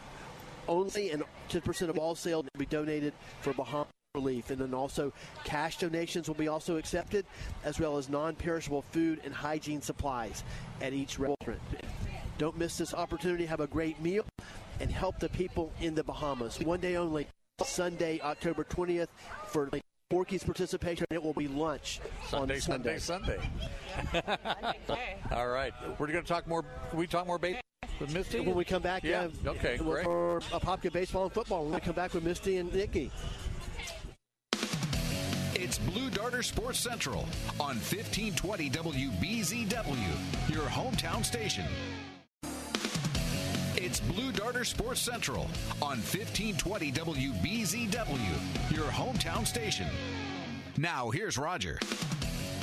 [0.67, 4.49] only and 10% of all sales will be donated for Bahamas relief.
[4.49, 7.25] And then also cash donations will be also accepted,
[7.63, 10.43] as well as non-perishable food and hygiene supplies
[10.81, 11.61] at each restaurant.
[12.37, 13.45] Don't miss this opportunity.
[13.45, 14.25] Have a great meal
[14.79, 16.59] and help the people in the Bahamas.
[16.59, 17.27] One day only,
[17.63, 19.07] Sunday, October 20th,
[19.47, 19.69] for
[20.09, 21.05] Porky's participation.
[21.09, 21.99] It will be lunch
[22.29, 22.97] Sunday, on Sunday.
[22.99, 23.39] Sunday,
[24.87, 25.17] Sunday.
[25.31, 25.73] All right.
[25.97, 26.63] We're going to talk more.
[26.89, 27.61] Can we talk more baseball
[27.99, 28.39] with Misty?
[28.39, 29.27] When we come back, yeah.
[29.43, 29.51] yeah.
[29.51, 30.05] Okay, great.
[30.05, 33.11] For Apopka baseball and football, When we're going to come back with Misty and Nikki.
[35.67, 37.27] It's Blue Darter Sports Central
[37.59, 41.65] on 1520 WBZW, your hometown station.
[43.75, 45.43] It's Blue Darter Sports Central
[45.81, 49.87] on 1520 WBZW, your hometown station.
[50.77, 51.79] Now, here's Roger.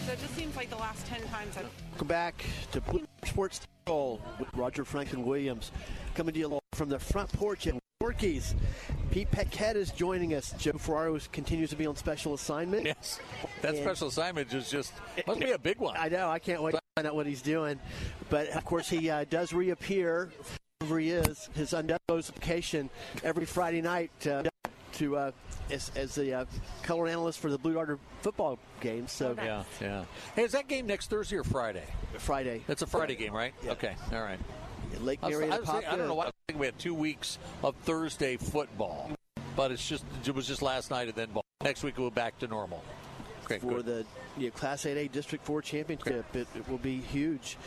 [0.06, 1.68] So it just seems like the last 10 times I've.
[1.90, 5.72] Welcome back to Blue Sports Central with Roger Franklin Williams
[6.14, 8.54] coming to you from the front porch at Porky's.
[9.10, 10.52] Pete Paquette is joining us.
[10.58, 12.84] Joe Ferraro continues to be on special assignment.
[12.84, 13.18] Yes,
[13.62, 14.92] that and special assignment is just
[15.26, 15.96] must be a big one.
[15.96, 16.28] I know.
[16.28, 17.80] I can't wait to find out what he's doing.
[18.28, 20.30] But of course, he uh, does reappear
[20.80, 21.74] wherever he is, his
[22.08, 22.90] notification
[23.22, 24.42] every Friday night uh,
[24.94, 25.30] to uh,
[25.70, 26.44] as, as the uh,
[26.82, 29.08] color analyst for the Blue Darter football game.
[29.08, 30.04] So yeah, yeah.
[30.36, 31.86] Hey, is that game next Thursday or Friday?
[32.18, 32.64] Friday.
[32.68, 33.54] It's a Friday game, right?
[33.64, 33.72] Yeah.
[33.72, 34.38] Okay, all right.
[35.00, 35.50] Lake Mary.
[35.50, 36.26] I, was, I, I don't know why.
[36.26, 39.10] I think we had two weeks of Thursday football,
[39.56, 41.44] but it's just it was just last night and then ball.
[41.62, 42.82] next week we'll back to normal.
[43.44, 43.86] Okay, for good.
[43.86, 44.06] the
[44.38, 46.24] you know, Class 8A District 4 championship.
[46.34, 47.58] It, it, will be huge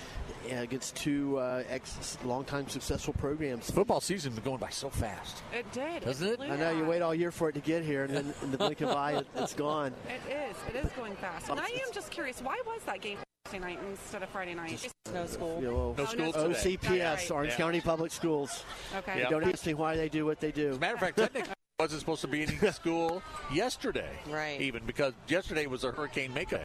[0.50, 3.70] against two uh, ex- long-time successful programs.
[3.70, 5.44] Football season is going by so fast.
[5.54, 6.40] It did, doesn't it?
[6.42, 6.52] it?
[6.52, 8.58] I know you wait all year for it to get here, and then in the
[8.58, 9.94] blink of an eye, it, has gone.
[10.08, 10.56] It is.
[10.76, 11.50] It is going fast.
[11.50, 14.72] And I am just curious, why was that game Thursday night instead of Friday night?
[14.72, 15.60] Just no school.
[15.62, 16.34] You know, no school.
[16.34, 17.58] OCPS, Orange yeah.
[17.58, 18.64] County Public Schools.
[18.98, 19.20] Okay.
[19.20, 19.30] Yep.
[19.30, 20.70] Don't ask me why they do what they do.
[20.70, 21.54] As a matter of fact, technically.
[21.80, 23.22] wasn't supposed to be in school
[23.54, 24.60] yesterday, right?
[24.60, 26.64] Even because yesterday was a hurricane makeup.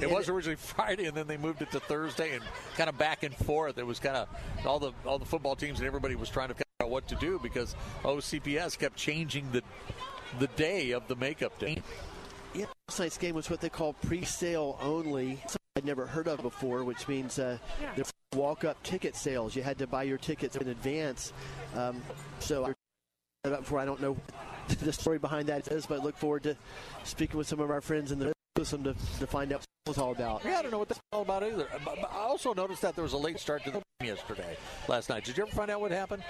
[0.00, 2.42] It was originally Friday, and then they moved it to Thursday, and
[2.76, 3.76] kind of back and forth.
[3.76, 4.28] It was kind of
[4.64, 7.16] all the all the football teams and everybody was trying to figure out what to
[7.16, 9.62] do because OCPS kept changing the
[10.38, 11.82] the day of the makeup day.
[12.54, 15.36] Yeah, last night's game was what they call pre-sale only.
[15.42, 17.58] Something I'd never heard of before, which means uh,
[17.96, 18.04] yeah.
[18.34, 19.54] walk-up ticket sales.
[19.54, 21.32] You had to buy your tickets in advance.
[21.76, 22.02] Um,
[22.40, 22.72] so
[23.44, 24.16] before I don't know
[24.80, 26.56] the story behind that is, but look forward to
[27.04, 29.98] speaking with some of our friends in the system to, to find out what it's
[29.98, 30.42] all about.
[30.44, 31.66] Yeah, I don't know what that's all about either.
[31.84, 34.56] But I also noticed that there was a late start to the game yesterday,
[34.88, 35.24] last night.
[35.24, 36.22] Did you ever find out what happened?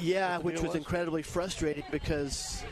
[0.00, 2.62] Yeah, which was, was, incredibly frustrating because,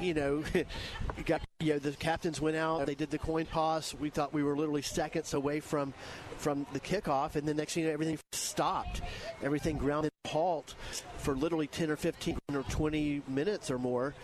[0.00, 0.44] you know,
[1.26, 2.86] got know the captains went out.
[2.86, 3.94] They did the coin toss.
[3.94, 5.92] We thought we were literally seconds away from
[6.36, 9.02] from the kickoff, and the next thing you know, everything stopped.
[9.42, 10.74] Everything grounded halt
[11.18, 14.14] for literally 10 or 15 or 20 minutes or more.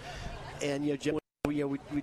[0.63, 1.21] And you know,
[1.51, 2.03] you know we, we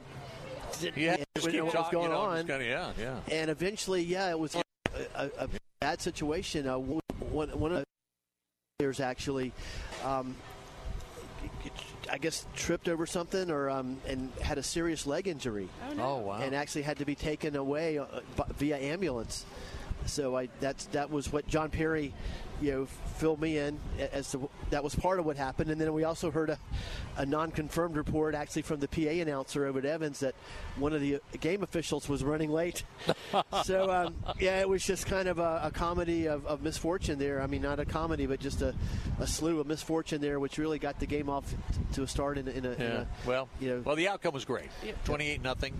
[0.82, 2.48] didn't yeah, know what was going you know, on.
[2.48, 3.20] Kinda, yeah, yeah.
[3.32, 4.62] And eventually, yeah, it was a,
[5.16, 6.68] a, a bad situation.
[6.68, 7.86] Uh, one, one of the
[8.80, 9.54] players actually.
[10.04, 10.36] Um,
[12.12, 15.70] I guess tripped over something or um, and had a serious leg injury.
[15.90, 16.04] Oh, no.
[16.04, 16.40] oh wow!
[16.42, 18.06] And actually had to be taken away uh,
[18.58, 19.46] via ambulance.
[20.06, 22.14] So I that's that was what John Perry
[22.62, 22.86] you know,
[23.18, 23.80] fill me in
[24.14, 25.72] as to that was part of what happened.
[25.72, 26.60] And then we also heard a,
[27.18, 30.36] a non-confirmed report actually from the PA announcer over at Evans that
[30.78, 32.84] one of the game officials was running late.
[33.64, 37.42] so um, yeah, it was just kind of a, a comedy of, of, misfortune there.
[37.42, 38.76] I mean, not a comedy, but just a,
[39.20, 41.56] a, slew of misfortune there, which really got the game off
[41.94, 42.76] to a start in, in, a, yeah.
[42.76, 44.70] in a, well, you know, well, the outcome was great.
[45.04, 45.74] Twenty-eight nothing.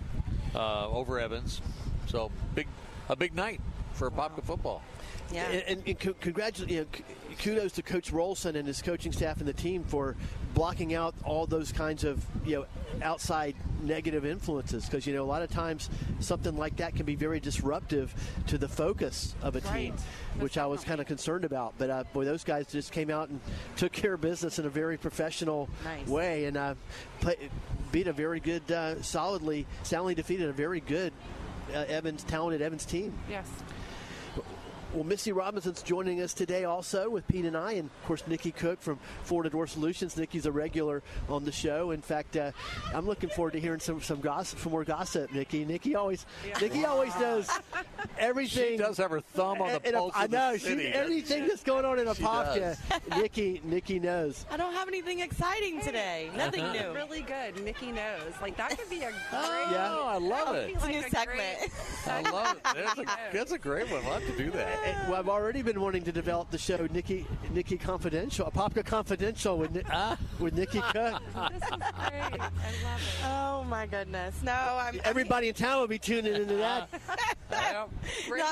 [0.54, 1.60] uh, over Evans.
[2.08, 2.66] So big,
[3.08, 3.60] a big night
[3.94, 4.82] for Apopka football.
[5.32, 5.44] Yeah.
[5.44, 7.04] And, and co- congratulations, you know, k-
[7.42, 10.14] kudos to Coach Rolson and his coaching staff and the team for
[10.54, 12.66] blocking out all those kinds of you know
[13.02, 15.88] outside negative influences because you know a lot of times
[16.20, 18.14] something like that can be very disruptive
[18.48, 19.94] to the focus of a team, Right.
[20.42, 21.72] which I was kind of concerned about.
[21.78, 23.40] But uh, boy, those guys just came out and
[23.76, 26.06] took care of business in a very professional Nice.
[26.06, 26.74] way and uh,
[27.20, 27.36] play,
[27.90, 31.14] beat a very good, uh, solidly, soundly defeated a very good
[31.74, 33.14] uh, Evans, talented Evans team.
[33.30, 33.46] Yes.
[34.94, 38.50] Well, Missy Robinson's joining us today also with Pete and I, and of course Nikki
[38.50, 40.18] Cook from Florida Door Solutions.
[40.18, 41.92] Nikki's a regular on the show.
[41.92, 42.52] In fact, uh,
[42.94, 45.32] I'm looking forward to hearing some some gossip, some more gossip.
[45.32, 46.26] Nikki, Nikki always,
[46.60, 47.48] Nikki always knows
[48.18, 48.72] everything.
[48.72, 50.82] She does have her thumb on the in a- pulse I of the know city,
[50.84, 51.48] she, doesn't anything she?
[51.48, 52.76] that's going on in She Apopka,
[53.16, 54.44] Nikki, Nikki knows.
[54.50, 56.30] I don't have anything exciting today.
[56.36, 56.90] Nothing Uh-huh.
[56.90, 56.94] new.
[56.94, 57.64] Really good.
[57.64, 58.34] Nikki knows.
[58.42, 59.14] Like that could be a great.
[59.30, 60.68] Oh, I love it.
[60.74, 61.70] It's a new segment.
[62.06, 62.62] I love it.
[62.74, 64.04] That's a, that's a great one.
[64.04, 64.80] We'll have to do that.
[64.84, 69.56] And, well, I've already been wanting to develop the show Nikki Nikki Confidential, Apopka Confidential
[69.58, 69.82] with Ni-
[70.40, 71.22] with Nikki Cook.
[71.52, 71.80] This is great.
[72.02, 73.24] I love it.
[73.24, 74.42] Oh my goodness.
[74.42, 76.88] No, I'm Everybody in town will be tuning into that.
[77.52, 77.86] Yeah.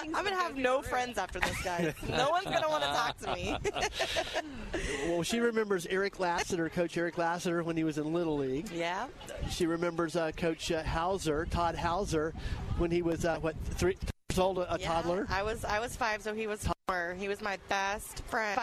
[0.05, 1.95] I'm, gonna have no friends after this, guys.
[2.07, 3.57] No one's gonna want to talk to me.
[5.09, 8.71] Well, she remembers Eric Lassiter, Coach Eric Lassiter, when he was in Little League.
[8.71, 9.07] yeah.
[9.49, 12.35] She remembers uh, Coach uh, Hauser, Todd Hauser,
[12.79, 14.87] when he was uh, what three years old, a, a Yeah.
[14.89, 15.27] toddler.
[15.31, 17.15] I was I was five, so he was four.
[17.19, 18.61] He was my best friend.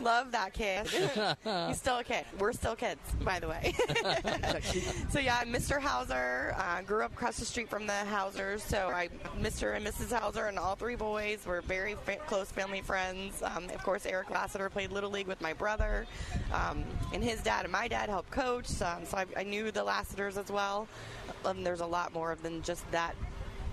[0.00, 0.86] Love that kid.
[1.68, 2.24] He's still a kid.
[2.38, 3.74] We're still kids, by the way.
[5.10, 5.78] so yeah, Mr.
[5.78, 8.62] Hauser uh, grew up across the street from the Hausers.
[8.62, 9.76] So I, Mr.
[9.76, 10.18] and Mrs.
[10.18, 13.42] Hauser, and all three boys were very fa- close family friends.
[13.42, 16.06] Um, of course, Eric Lassiter played little league with my brother,
[16.54, 18.80] um, and his dad and my dad helped coach.
[18.80, 20.88] Um, so I, I knew the Lassiters as well.
[21.44, 23.14] Um, there's a lot more than just that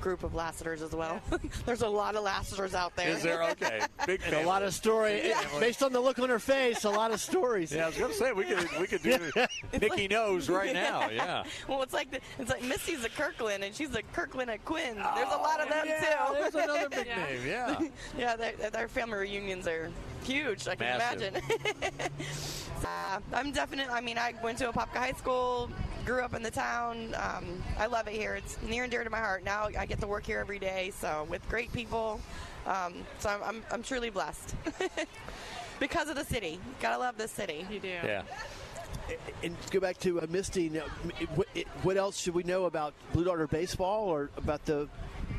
[0.02, 1.22] group of Lassiters as well.
[1.66, 3.10] There's a lot of Lassiters out there.
[3.10, 3.44] Is there?
[3.52, 3.82] Okay.
[4.06, 5.42] Big a lot of story Yeah.
[5.60, 6.84] based on the look on her face.
[6.84, 7.72] A lot of stories.
[7.72, 9.32] Yeah, I was gonna say we could we could do
[9.82, 11.10] Nikki knows right now.
[11.10, 11.44] Yeah.
[11.68, 14.96] Well, it's like the, it's like Missy's a Kirkland and she's a Kirkland at Quinn.
[14.96, 16.34] There's a lot of them yeah, too.
[16.34, 17.26] There's another big Yeah.
[17.26, 17.46] name.
[17.46, 17.80] Yeah.
[18.18, 19.90] yeah, their, their family reunions are
[20.24, 20.68] huge.
[20.68, 21.36] I can Massive.
[21.36, 22.12] imagine.
[22.86, 23.92] uh, I'm definitely.
[23.94, 25.70] I mean, I went to Apopka High School,
[26.08, 27.14] grew up in the town.
[27.16, 28.36] Um, I love it here.
[28.36, 29.44] It's near and dear to my heart.
[29.44, 32.22] Now I get to work here every day, so with great people.
[32.66, 34.56] Um, so I'm, I'm, I'm truly blessed
[35.82, 36.60] because of the city.
[36.80, 37.68] Gotta love this city.
[37.70, 37.90] You do.
[37.90, 38.22] Yeah.
[39.44, 40.84] And to go back to uh, Misty, now,
[41.36, 41.48] what,
[41.84, 44.88] what else should we know about Blue Darter baseball or about the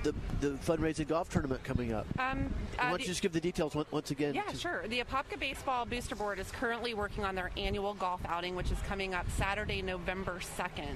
[0.03, 2.07] the, the fundraising golf tournament coming up?
[2.19, 4.35] Um, Why uh, don't the- you just give the details once, once again?
[4.35, 4.87] Yeah, sure.
[4.89, 8.79] The Apopka Baseball Booster Board is currently working on their annual golf outing, which is
[8.87, 10.95] coming up Saturday, November 2nd.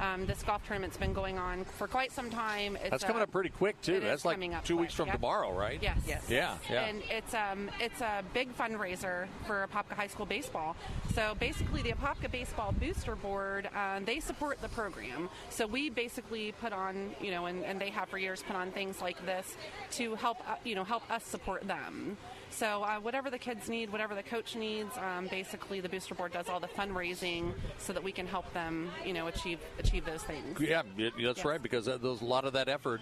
[0.00, 2.76] Um, this golf tournament's been going on for quite some time.
[2.76, 4.00] It's, That's coming uh, up pretty quick too.
[4.00, 5.16] That's like coming up two quick, weeks from yep.
[5.16, 5.78] tomorrow, right?
[5.80, 5.98] Yes.
[6.06, 6.24] Yes.
[6.28, 6.56] Yeah.
[6.70, 6.84] Yeah.
[6.84, 10.76] And it's um it's a big fundraiser for Apopka High School baseball.
[11.14, 15.28] So basically, the Apopka Baseball Booster Board uh, they support the program.
[15.50, 18.70] So we basically put on you know and, and they have for years put on
[18.72, 19.56] things like this
[19.92, 22.16] to help uh, you know help us support them.
[22.50, 26.32] So uh, whatever the kids need, whatever the coach needs, um, basically the booster board
[26.32, 30.22] does all the fundraising so that we can help them, you know, achieve achieve those
[30.22, 30.58] things.
[30.60, 31.44] Yeah, that's Yes.
[31.44, 31.62] right.
[31.62, 33.00] Because that- there's a lot of that effort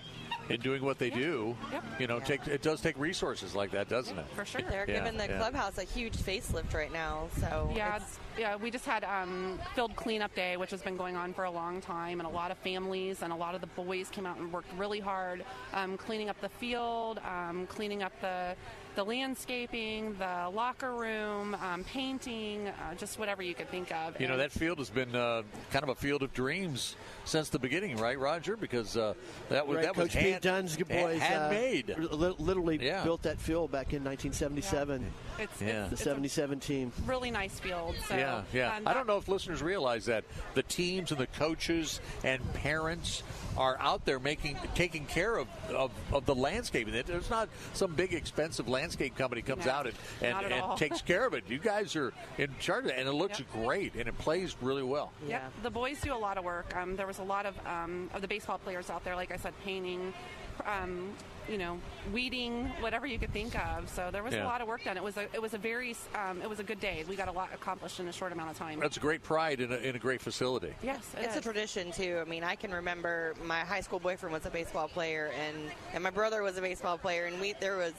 [0.48, 1.57] in doing what they do.
[1.72, 1.85] Yep.
[2.00, 4.26] You know, take it does take resources like that, doesn't it?
[4.35, 4.62] For sure.
[4.62, 5.38] They're Yeah, giving the yeah.
[5.38, 7.28] clubhouse a huge facelift right now.
[7.38, 8.57] So Yeah, it's- yeah.
[8.57, 11.81] We just had um, field cleanup day, which has been going on for a long
[11.81, 14.53] time, and a lot of families and a lot of the boys came out and
[14.53, 18.55] worked really hard, um, cleaning up the field, um, cleaning up the
[18.97, 24.20] the landscaping, the locker room, um, painting, uh, just whatever you could think of.
[24.20, 25.42] You know, that field has been uh,
[25.73, 26.94] kind of a field of dreams
[27.25, 28.57] since the beginning, right, Roger?
[28.57, 29.14] Because uh,
[29.49, 31.88] that was Right, that was Coach Pete hand, Dunn's good boys uh, handmade.
[31.99, 33.03] li- literally Yeah.
[33.03, 35.12] built that field back in 1977.
[35.40, 35.66] it's, Yeah.
[35.66, 36.92] it's, The it's a 77 team.
[37.05, 37.97] really nice field.
[38.07, 38.76] So, yeah, yeah.
[38.76, 43.22] um, I don't know if listeners realize that the teams and the coaches and parents
[43.57, 46.92] are out there making taking care of, of, of the landscaping.
[46.94, 51.03] It- There's not some big expensive landscape company comes No, out and, and, and takes
[51.12, 51.44] care of it.
[51.49, 53.49] You guys are in charge of it, and it looks Yep.
[53.53, 55.12] great and it plays really well.
[55.22, 55.30] Yep.
[55.30, 55.49] Yeah.
[55.62, 56.74] The boys do a lot of work.
[56.76, 59.36] Um, there was a lot of um, of the baseball players out there, like I
[59.36, 60.12] said, painting,
[60.66, 61.12] um,
[61.49, 61.78] you know,
[62.12, 63.88] weeding, whatever you could think of.
[63.88, 64.45] So there was Yeah.
[64.45, 64.97] a lot of work done.
[64.97, 67.05] It was a it was a very um, it was a good day.
[67.09, 68.80] We got a lot accomplished in a short amount of time.
[68.80, 70.74] That's great pride in a, in a great facility.
[70.82, 72.18] yes, it It's a tradition too.
[72.24, 75.57] I mean, I can remember my high school boyfriend was a baseball player, and
[75.92, 77.92] and my brother was a baseball player, and we there was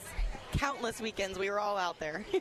[0.54, 2.26] countless weekends we were all out there.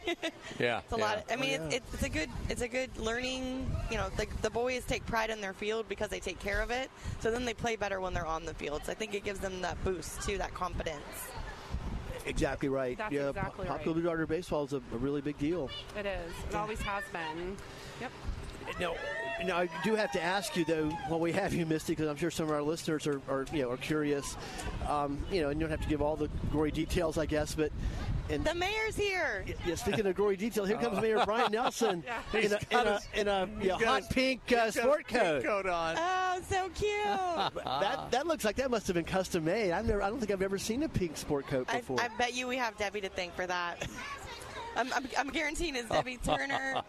[0.60, 1.04] Yeah, It's a yeah.
[1.04, 1.16] lot.
[1.18, 3.68] Of, I mean, it's, it's, it's a good it's a good learning.
[3.90, 6.70] You know, the, the boys take pride in their field because they take care of
[6.70, 6.90] it.
[7.20, 8.82] So then they play better when they're on the field.
[8.84, 10.93] So I think it gives them that boost too, that confidence.
[12.26, 12.96] Exactly right.
[12.96, 14.02] That's yeah, exactly Popular right.
[14.02, 15.68] Blue Darter baseball is a, a really big deal.
[15.98, 16.32] It is.
[16.48, 17.56] It always has been.
[18.00, 18.12] Yep.
[18.80, 18.94] Now,
[19.44, 22.16] now I do have to ask you though, while we have you, Misty, because I'm
[22.16, 24.36] sure some of our listeners are, are you know are curious.
[24.88, 27.54] Um, you know, and you don't have to give all the gory details, I guess,
[27.54, 27.72] but.
[28.30, 29.44] And The mayor's here.
[29.66, 32.02] yeah, speaking of gory detail, here comes Mayor Brian Nelson
[32.32, 35.22] in a, in a, in a he's yeah, hot his- pink uh, sport a pink
[35.22, 35.44] coat.
[35.44, 35.96] coat on.
[35.98, 37.64] Oh, so cute.
[37.64, 39.72] That that looks like that must have been custom made.
[39.72, 42.00] I've never, I don't think I've ever seen a pink sport coat I, before.
[42.00, 43.86] I bet you we have Debbie to thank for that.
[44.76, 46.82] I'm, I'm, I'm guaranteeing it's Debbie Turner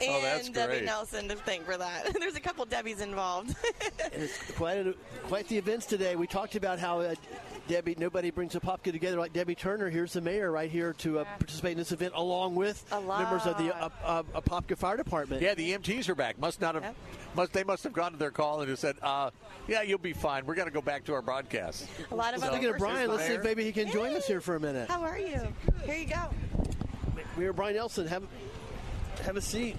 [0.00, 0.84] and Oh, that's Debbie great.
[0.84, 2.12] Nelson to thank for that.
[2.20, 3.56] There's a couple Debbies involved.
[4.12, 6.16] And it's quite a, quite the events today.
[6.16, 7.14] We talked about how uh,
[7.68, 9.90] Debbie, nobody brings Apopka together like Debbie Turner.
[9.90, 13.58] Here's the mayor right here to uh, participate in this event along with members of
[13.58, 13.92] the uh, lot.
[14.04, 15.42] uh, Apopka Fire Department.
[15.42, 16.38] Yeah, the EMTs are back.
[16.38, 16.84] Must not have.
[16.84, 16.96] Yep.
[17.34, 19.30] Must they must have gone to their call and just said, uh,
[19.66, 20.46] "Yeah, you'll be fine.
[20.46, 22.78] We're going to go back to our broadcast." a lot of So- other Speaking of
[22.78, 24.88] Brian, let's see if maybe he can join us here for a minute.
[24.88, 25.40] How are you?
[25.84, 26.30] Here you go.
[27.36, 28.22] Mayor Brian Nelson, have
[29.22, 29.76] have a seat.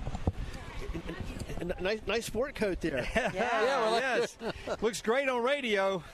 [1.71, 3.07] And- and Nice, nice sport coat there.
[3.15, 3.31] Yeah.
[3.33, 4.37] Yeah, well, yes.
[4.81, 6.03] Looks great on radio.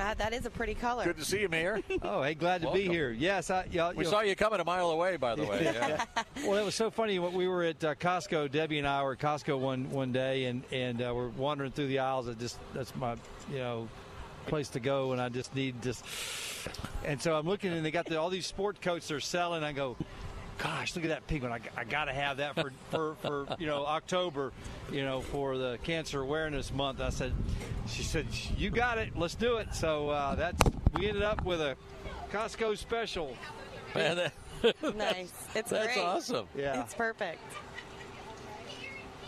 [0.00, 1.02] Uh, that is a pretty color.
[1.02, 1.80] Good to see you, Mayor.
[2.02, 3.10] Oh, hey, glad to be here.
[3.10, 5.64] Yes, I, y'all, We saw you coming a mile away, by the way.
[5.64, 6.04] Yeah.
[6.46, 8.48] Well, it was so funny when we were at uh, Costco.
[8.52, 11.88] Debbie and I were at Costco one one day, and and uh, we're wandering through
[11.88, 12.28] the aisles.
[12.28, 13.16] I just that's my
[13.50, 13.88] you know
[14.46, 16.04] place to go, and I just need just.
[17.04, 19.64] And so I'm looking, and they got the, all these sport coats they're selling.
[19.64, 19.96] I go.
[20.58, 21.52] Gosh, look at that pink one!
[21.52, 24.52] I, I got to have that for, for, for you know October,
[24.90, 27.00] you know for the Cancer Awareness Month.
[27.00, 27.32] I said,
[27.88, 29.16] she said, you got it.
[29.16, 29.72] Let's do it.
[29.74, 30.60] So uh, that's
[30.94, 31.76] we ended up with a
[32.32, 33.36] Costco special.
[33.94, 34.32] Man, that-
[34.96, 35.32] Nice.
[35.54, 35.98] It's that's great.
[36.04, 36.48] awesome.
[36.56, 36.82] Yeah.
[36.82, 37.40] It's perfect.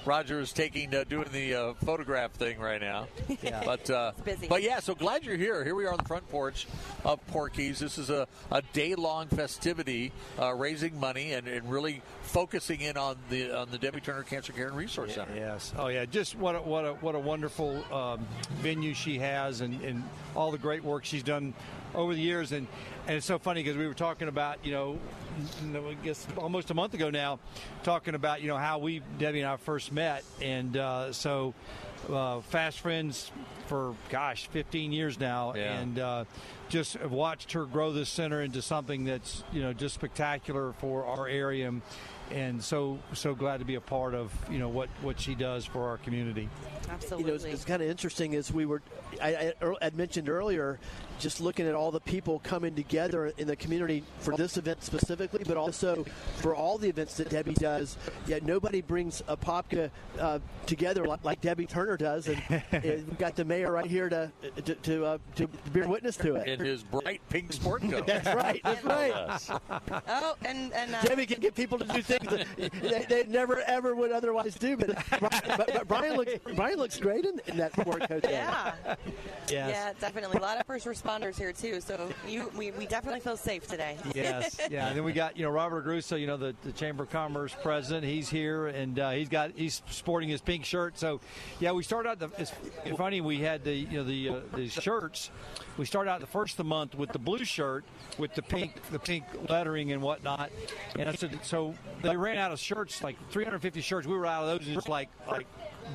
[0.05, 3.07] Roger is taking uh, doing the uh, photograph thing right now.
[3.43, 3.63] Yeah.
[3.65, 4.49] But uh, busy.
[4.49, 5.65] but yeah, so glad you're here.
[5.65, 6.67] Here we are on the front porch
[7.05, 7.79] of Porky's.
[7.79, 12.97] This is a, a day long festivity, uh, raising money and, and really focusing in
[12.99, 15.35] on the on the Debbie Turner Cancer Care and Resource Center.
[15.35, 15.73] Yes.
[15.79, 16.05] Oh, yeah.
[16.05, 18.27] Just what a, what a, what a wonderful um,
[18.57, 20.03] venue she has, and, and
[20.37, 21.55] all the great work she's done
[21.95, 22.53] over the years.
[22.53, 22.67] And
[23.11, 24.97] and it's so funny because we were talking about you know,
[25.65, 27.41] n- I guess almost a month ago now,
[27.83, 31.53] talking about you know how we Debbie and I first met, and uh, so
[32.09, 33.33] uh, fast friends
[33.67, 35.81] for gosh 15 years now, Yeah.
[35.81, 36.25] and uh,
[36.69, 41.05] just have watched her grow this center into something that's you know just spectacular for
[41.05, 41.67] our area.
[41.67, 41.83] And,
[42.31, 45.65] and so so glad to be a part of you know what what she does
[45.65, 46.43] for our community.
[46.43, 46.49] you
[46.93, 47.29] Absolutely.
[47.29, 48.83] know, it's, it's kind of interesting as we were,
[49.21, 50.79] I, I ear- had mentioned earlier,
[51.21, 55.45] just looking at all the people coming together in the community for this event specifically,
[55.47, 56.05] but also
[56.37, 57.97] for all the events that Debbie does.
[58.27, 63.37] Yet nobody brings Apopka uh, together like, like Debbie Turner does, and uh, we've got
[63.37, 64.33] the mayor right here to
[64.65, 66.49] to to, uh, to bear witness to it.
[66.49, 68.07] In his bright pink sport coat.
[68.07, 68.61] That's right.
[68.65, 69.61] That's right.
[70.09, 73.61] oh, and and uh, Debbie can get people to do things that they, they never
[73.67, 74.77] ever would otherwise do.
[74.77, 78.25] But, but, but Brian looks Brian looks great in, in that sport coat.
[78.29, 78.73] yeah,
[79.51, 79.71] Yes.
[79.71, 80.39] yeah, definitely.
[80.39, 81.81] A lot of first responders here too.
[81.81, 83.97] So you, we, we definitely feel safe today.
[84.15, 84.89] yes, yeah.
[84.89, 87.55] And then we got you know Robert Agrusa, you know the, the Chamber of Commerce
[87.63, 88.05] president.
[88.05, 90.99] He's here and uh, he's got he's sporting his pink shirt.
[90.99, 91.21] So
[91.59, 92.19] yeah, we started out.
[92.21, 92.53] The, it's
[92.97, 95.31] funny we had the you know the uh, the shirts.
[95.77, 97.85] We started out the first of the month with the blue shirt
[98.19, 100.51] with the pink the pink lettering and whatnot.
[100.97, 104.07] And I said so they ran out of shirts like 350 shirts.
[104.07, 105.47] We were out of those in just like like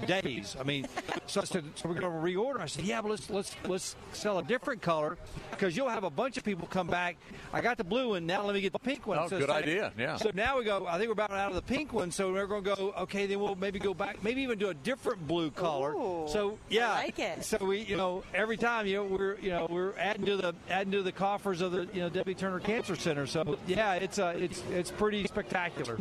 [0.07, 0.55] days.
[0.59, 0.87] I mean,
[1.27, 2.59] so I said, so we're going to reorder.
[2.59, 5.17] I said, yeah, but let's let's let's sell a different color
[5.51, 7.17] because you'll have a bunch of people come back.
[7.53, 8.25] I got the blue one.
[8.25, 9.17] Now let me get the pink one.
[9.19, 10.17] Oh, So good like- idea, yeah.
[10.17, 10.85] So now we go.
[10.87, 12.11] I think we're about out of the pink one.
[12.11, 12.93] So we're going to go.
[12.99, 14.23] Okay, then we'll maybe go back.
[14.23, 15.93] Maybe even do a different blue color.
[15.95, 17.43] Ooh, so yeah, I like it.
[17.43, 20.53] So we, you know, every time you know we're you know we're adding to the
[20.69, 23.25] adding to the coffers of the you know Debbie Turner Cancer Center.
[23.27, 25.97] So yeah, it's uh it's it's pretty spectacular.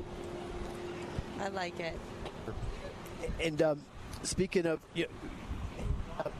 [1.40, 1.98] I like it.
[3.40, 3.80] And um,
[4.22, 5.06] speaking of, you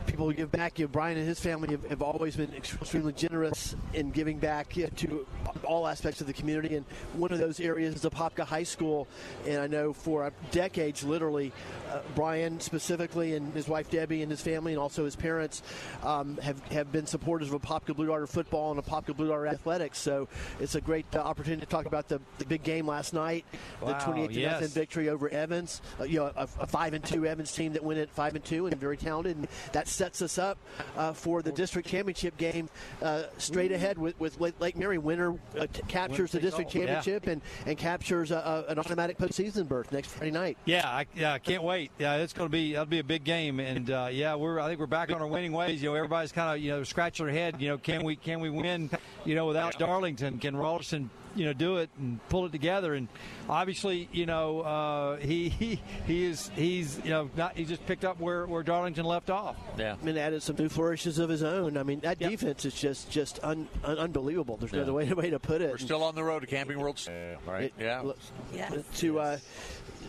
[0.07, 0.79] people give back.
[0.79, 4.77] You know, Brian and his family have, have always been extremely generous in giving back
[4.77, 5.27] you know, to
[5.65, 6.85] all aspects of the community, and
[7.15, 9.09] one of those areas is Apopka High School.
[9.47, 11.53] And I know for decades, literally,
[11.91, 15.63] uh, Brian specifically and his wife Debbie and his family, and also his parents,
[16.03, 19.99] um, have have been supporters of Apopka Blue Darter football and Apopka Blue Darter athletics.
[19.99, 20.29] So
[20.61, 23.45] it's a great uh, opportunity to talk about the, the big game last night,
[23.81, 24.53] Wow, the 28 to yes.
[24.53, 25.81] nothing victory over Evans.
[26.01, 28.45] Uh, you know, a, a five and two Evans team that went at five and
[28.45, 29.37] two and very talented.
[29.37, 30.59] And that sets us up
[30.97, 32.69] uh, for the district championship game
[33.03, 34.99] uh, straight ahead with, with Lake, Lake Mary.
[34.99, 36.81] Winner uh, t- captures the district Yeah.
[36.87, 40.59] championship and, and captures a, a, an automatic postseason berth next Friday night.
[40.65, 41.91] Yeah, I, yeah, I can't wait.
[41.99, 44.69] Yeah, it's going to be that'll be a big game, and uh, yeah, we're I
[44.69, 45.83] think we're back on our winning ways.
[45.83, 47.57] You know, everybody's kind of you know scratching their head.
[47.61, 48.91] You know, can we can we win?
[49.25, 52.95] You know, without Darlington, can Rollerson you know do it and pull it together?
[52.95, 53.09] And
[53.49, 58.05] obviously, you know, uh, he he he is he's you know not he just picked
[58.05, 59.57] up where where Darlington left off.
[59.79, 59.97] Yeah.
[60.05, 61.77] and added some new flourishes of his own.
[61.77, 62.31] I mean, that Yep.
[62.31, 64.57] defense is just just un, un, unbelievable.
[64.57, 65.71] There's no other way, way to put it.
[65.71, 67.65] We're still on the road to Camping World, Yeah, right?
[67.65, 68.01] It- yeah.
[68.03, 68.19] look,
[68.55, 68.73] Yes.
[68.99, 69.39] To uh,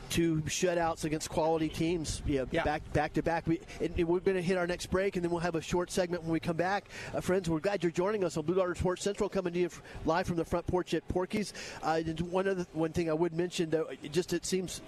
[0.10, 2.64] two shutouts against quality teams, yeah, Yeah.
[2.64, 3.46] back back to back.
[3.48, 5.62] We and, and we're going to hit our next break, and then we'll have a
[5.62, 6.86] short segment when we come back.
[7.14, 9.66] Uh, friends, we're glad you're joining us on Blue Darter Sports Central, coming to you
[9.68, 11.54] f- live from the front porch at Porky's.
[11.84, 14.82] Uh, one other one thing I would mention, though, it just it seems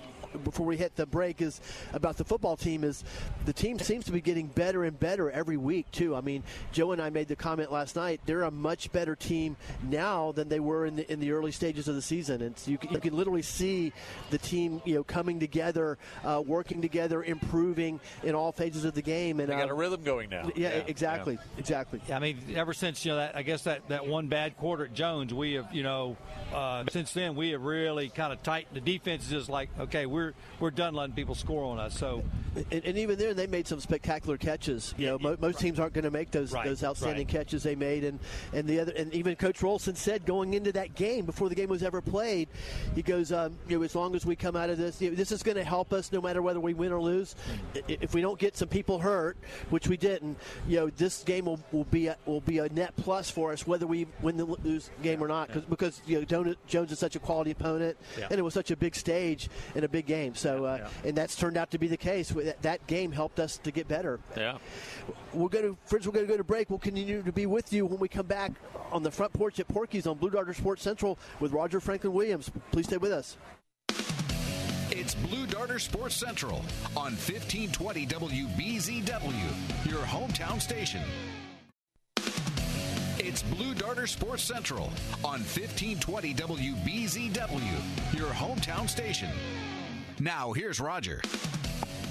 [0.43, 1.59] before we hit the break is
[1.93, 3.03] about the football team is
[3.45, 6.15] the team seems to be getting better and better every week too.
[6.15, 8.21] I mean, Joe and I made the comment last night.
[8.25, 11.87] They're a much better team now than they were in the in the early stages
[11.87, 13.93] of the season, and so you, can- you can literally see
[14.29, 19.01] the team you know coming together, uh, working together, improving in all phases of the
[19.01, 19.39] game.
[19.39, 20.49] And They got uh, a rhythm going now.
[20.55, 22.01] yeah, exactly, exactly.
[22.11, 24.93] I mean, ever since you know that, I guess that, that one bad quarter at
[24.93, 26.17] Jones, we have you know,
[26.53, 28.75] uh, since then we have really kind of tightened.
[28.75, 31.97] The defense is just like, okay, we're we're done letting people score on us.
[31.97, 32.23] So
[32.71, 34.95] And, and even there, they made some spectacular catches.
[34.97, 37.35] You know, mo- most teams aren't going to make those Right, those outstanding right.
[37.35, 38.03] catches they made.
[38.03, 38.19] And,
[38.51, 41.69] and the other, and even Coach Rolson said going into that game before the game
[41.69, 42.47] was ever played,
[42.95, 45.15] he goes, um, you know, as long as we come out of this, you know,
[45.15, 47.35] this is going to help us no matter whether we win or lose.
[47.87, 49.37] If we don't get some people hurt,
[49.69, 50.37] which we didn't,
[50.67, 53.67] you know, this game will, will be a, will be a net plus for us
[53.67, 55.49] whether we win the lose game or not.
[55.49, 58.27] Cause, because you know Jones, Jones is such a quality opponent, Yeah.
[58.31, 60.33] and it was such a big stage and a big game.
[60.33, 61.09] So, uh, Yeah.
[61.09, 62.29] and that's turned out to be the case.
[62.29, 64.19] That, that game helped us to get better.
[64.35, 64.57] Yeah.
[65.33, 66.07] We're going to, friends.
[66.07, 66.69] We're going to go to break.
[66.69, 68.51] We'll continue to be with you when we come back
[68.91, 72.49] on the front porch at Porky's on Blue Darter Sports Central with Roger Franklin Williams.
[72.71, 73.37] Please stay with us.
[74.89, 76.57] It's Blue Darter Sports Central
[76.95, 81.01] on 1520 WBZW, your hometown station.
[83.19, 84.85] It's Blue Darter Sports Central
[85.23, 89.29] on 1520 WBZW, your hometown station.
[90.19, 91.21] Now, here's Roger.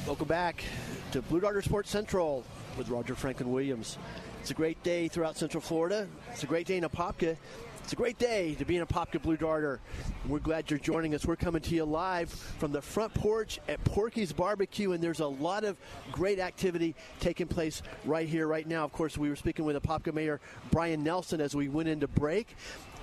[0.06, 0.62] Welcome back
[1.10, 2.44] to Blue Darter Sports Central
[2.78, 3.98] with Roger Franklin Williams.
[4.40, 6.06] It's a great day throughout Central Florida.
[6.30, 7.36] It's a great day in Apopka.
[7.82, 9.80] It's a great day to be in Apopka Blue Darter.
[10.28, 11.24] We're glad you're joining us.
[11.24, 15.26] We're coming to you live from the front porch at Porky's Barbecue, and there's a
[15.26, 15.76] lot of
[16.12, 18.84] great activity taking place right here, right now.
[18.84, 20.40] Of course, we were speaking with Apopka Mayor
[20.70, 22.56] Brian Nelson as we went into break.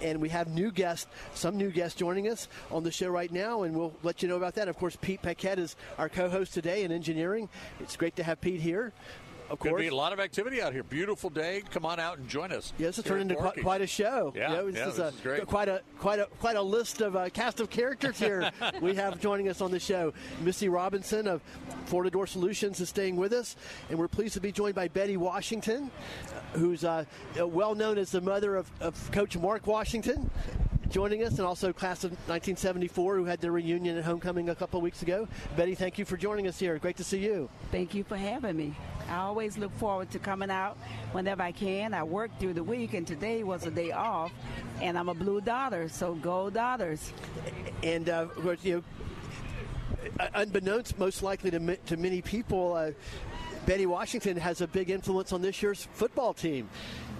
[0.03, 3.63] And we have new guests, some new guests joining us on the show right now,
[3.63, 4.67] and we'll let you know about that.
[4.67, 7.47] Of course, Pete Paquette is our co-host today in engineering.
[7.79, 8.91] It's great to have Pete here.
[9.53, 10.81] Of Going to be a lot of activity out here.
[10.81, 11.61] Beautiful day.
[11.71, 12.73] Come on out and join us.
[12.79, 14.33] yeah, this has turned into quite, quite a show.
[14.35, 15.45] Yeah, You know, this yeah, is this a, is great.
[15.45, 18.49] quite a quite a quite a list of uh, cast of characters here
[18.81, 20.11] we have joining us on the show.
[20.41, 21.41] Missy Robinson of
[21.85, 23.55] Florida Door Solutions is staying with us,
[23.89, 25.91] and we're pleased to be joined by Betty Washington,
[26.53, 27.05] who's uh,
[27.37, 30.31] well known as the mother of, of Coach Mark Washington.
[30.93, 34.79] Joining us, and also class of 1974, who had their reunion at homecoming a couple
[34.79, 35.27] weeks ago.
[35.57, 36.77] Betty, thank you for joining us here.
[36.77, 37.49] Great to see you.
[37.71, 38.75] Thank you for having me.
[39.09, 40.77] I always look forward to coming out
[41.11, 41.95] whenever I can.
[41.95, 44.31] I work through the week, and today was a day off,
[44.83, 47.11] and I'm a blue Darter, so go Darters.
[47.81, 48.83] and uh, of course, you
[50.19, 52.91] know, unbeknownst, most likely to to many people, uh,
[53.65, 56.69] Betty Washington has a big influence on this year's football team.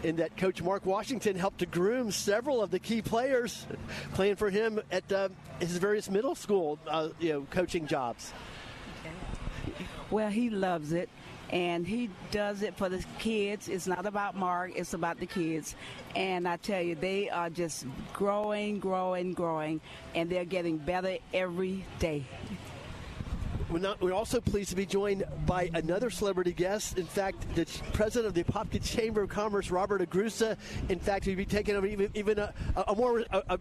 [0.04, 3.66] In that Coach Mark Washington helped to groom several of the key players
[4.14, 5.30] playing for him at uh,
[5.60, 8.34] his various middle school, uh, you know, coaching jobs.
[10.12, 11.10] Well, he loves it,
[11.50, 13.70] and he does it for the kids.
[13.70, 15.76] It's not about Mark, it's about the kids.
[16.16, 19.80] And I tell you, they are just growing, growing, growing,
[20.14, 22.26] and they're getting better every day.
[23.74, 27.00] We're, not, we're also pleased to be joined by another celebrity guest.
[27.00, 30.58] In fact, the president of the Apopka Chamber of Commerce, Robert Agrusa.
[30.90, 32.54] In fact, he'll be taking over even, even a,
[32.88, 33.58] a more a,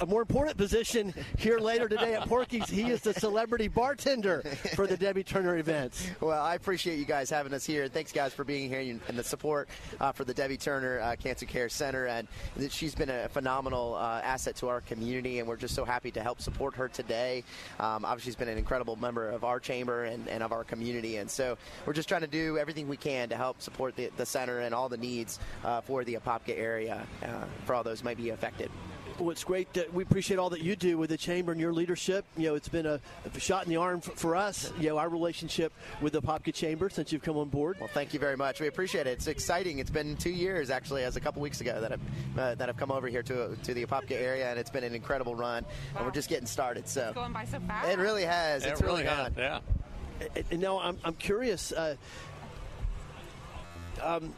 [0.00, 2.70] a, more important position here later today at Porky's.
[2.70, 4.42] He is the celebrity bartender
[4.76, 6.10] for the Debbie Turner events.
[6.20, 7.88] Well, I appreciate you guys having us here.
[7.88, 11.46] Thanks, guys, for being here and the support uh, for the Debbie Turner uh, Cancer
[11.46, 12.06] Care Center.
[12.06, 12.28] And
[12.70, 16.22] she's been a phenomenal uh, asset to our community, and we're just so happy to
[16.22, 17.42] help support her today.
[17.80, 21.16] Um, obviously, she's been an incredible member of our chamber and, and, of our community,
[21.16, 24.26] and so we're just trying to do everything we can to help support the, the
[24.26, 28.16] center and all the needs uh, for the Apopka area uh, for all those might
[28.16, 28.70] be affected
[29.18, 29.72] well, it's great.
[29.74, 32.24] That we appreciate all that you do with the chamber and your leadership.
[32.36, 34.72] You know, it's been a, a shot in the arm for, for, us.
[34.78, 37.76] You know, our relationship with the Apopka Chamber since you've come on board.
[37.80, 38.60] Well, thank you very much.
[38.60, 39.10] We appreciate it.
[39.10, 39.78] It's exciting.
[39.78, 42.76] It's been two years actually, as a couple weeks ago that I've uh, that I've
[42.76, 45.64] come over here to to the Apopka area, and it's been an incredible run.
[45.64, 45.70] Wow.
[45.96, 46.88] And we're just getting started.
[46.88, 47.88] So it's going by so fast.
[47.88, 48.64] It really has.
[48.64, 49.32] It it's really, really has.
[49.36, 49.60] Yeah.
[50.34, 51.72] And, and now I'm I'm curious.
[51.72, 51.96] Uh,
[54.02, 54.34] um,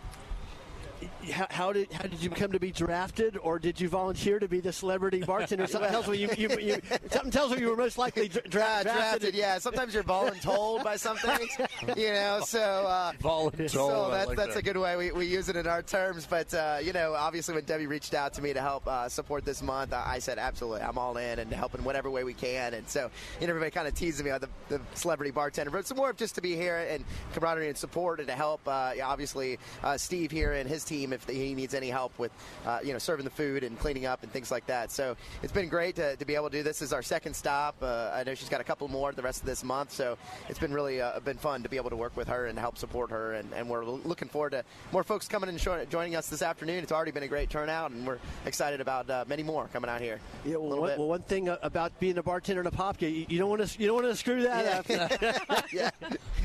[1.33, 4.49] how, how, did how did you come to be drafted, or did you volunteer to
[4.49, 5.67] be the celebrity bartender?
[5.67, 6.81] Something tells me you, you, you
[7.11, 8.93] something tells me you were most likely dra- dra- drafted.
[8.93, 9.35] drafted.
[9.35, 11.49] Yeah, sometimes you're voluntold by something,
[11.97, 12.41] you know.
[12.45, 13.71] So uh, voluntold.
[13.71, 14.61] So that's like that's that.
[14.61, 16.27] a good way we, we use it in our terms.
[16.27, 19.45] But uh, you know, obviously, when Debbie reached out to me to help uh, support
[19.45, 22.75] this month, I said absolutely, I'm all in and helping whatever way we can.
[22.75, 25.79] And so, you know, everybody kind of teasing me on the, the, celebrity bartender, but
[25.79, 28.61] it's more of just to be here and camaraderie and support and to help.
[28.67, 32.33] Uh, obviously, uh, Steve here and his team if he needs any help with,
[32.67, 34.91] uh, you know, serving the food and cleaning up and things like that.
[34.91, 36.79] So it's been great to, to be able to do this.
[36.79, 37.77] this is our second stop.
[37.83, 40.17] Uh, I know she's got a couple more the rest of this month, so
[40.49, 42.79] it's been really uh, been fun to be able to work with her and help
[42.79, 43.33] support her.
[43.33, 45.59] And, and we're looking forward to more folks coming and
[45.91, 46.83] joining us this afternoon.
[46.83, 50.01] It's already been a great turnout, and we're excited about uh, many more coming out
[50.01, 50.21] here.
[50.45, 53.39] Yeah, well, one, well, one thing about being a bartender in a pop you, you
[53.39, 55.05] don't want to you don't want to screw that yeah.
[55.05, 55.65] up.
[55.73, 55.91] yeah.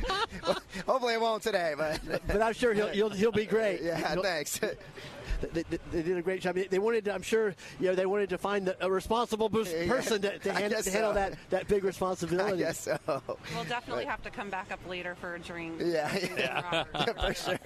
[0.85, 3.81] hopefully, it won't today, but but I'm sure he'll he'll, he'll be great.
[3.83, 4.59] Yeah, thanks
[5.53, 6.55] they, they, they, did a great job.
[6.55, 10.39] They wanted, to, I'm sure, you know, they wanted to find a responsible person to,
[10.39, 11.13] to, hand, to handle so.
[11.13, 12.63] that, that big responsibility.
[12.63, 12.97] I guess so.
[13.07, 15.81] We'll definitely but, have to come back up later for a drink.
[15.83, 16.83] Yeah, yeah.
[17.13, 17.59] for sure,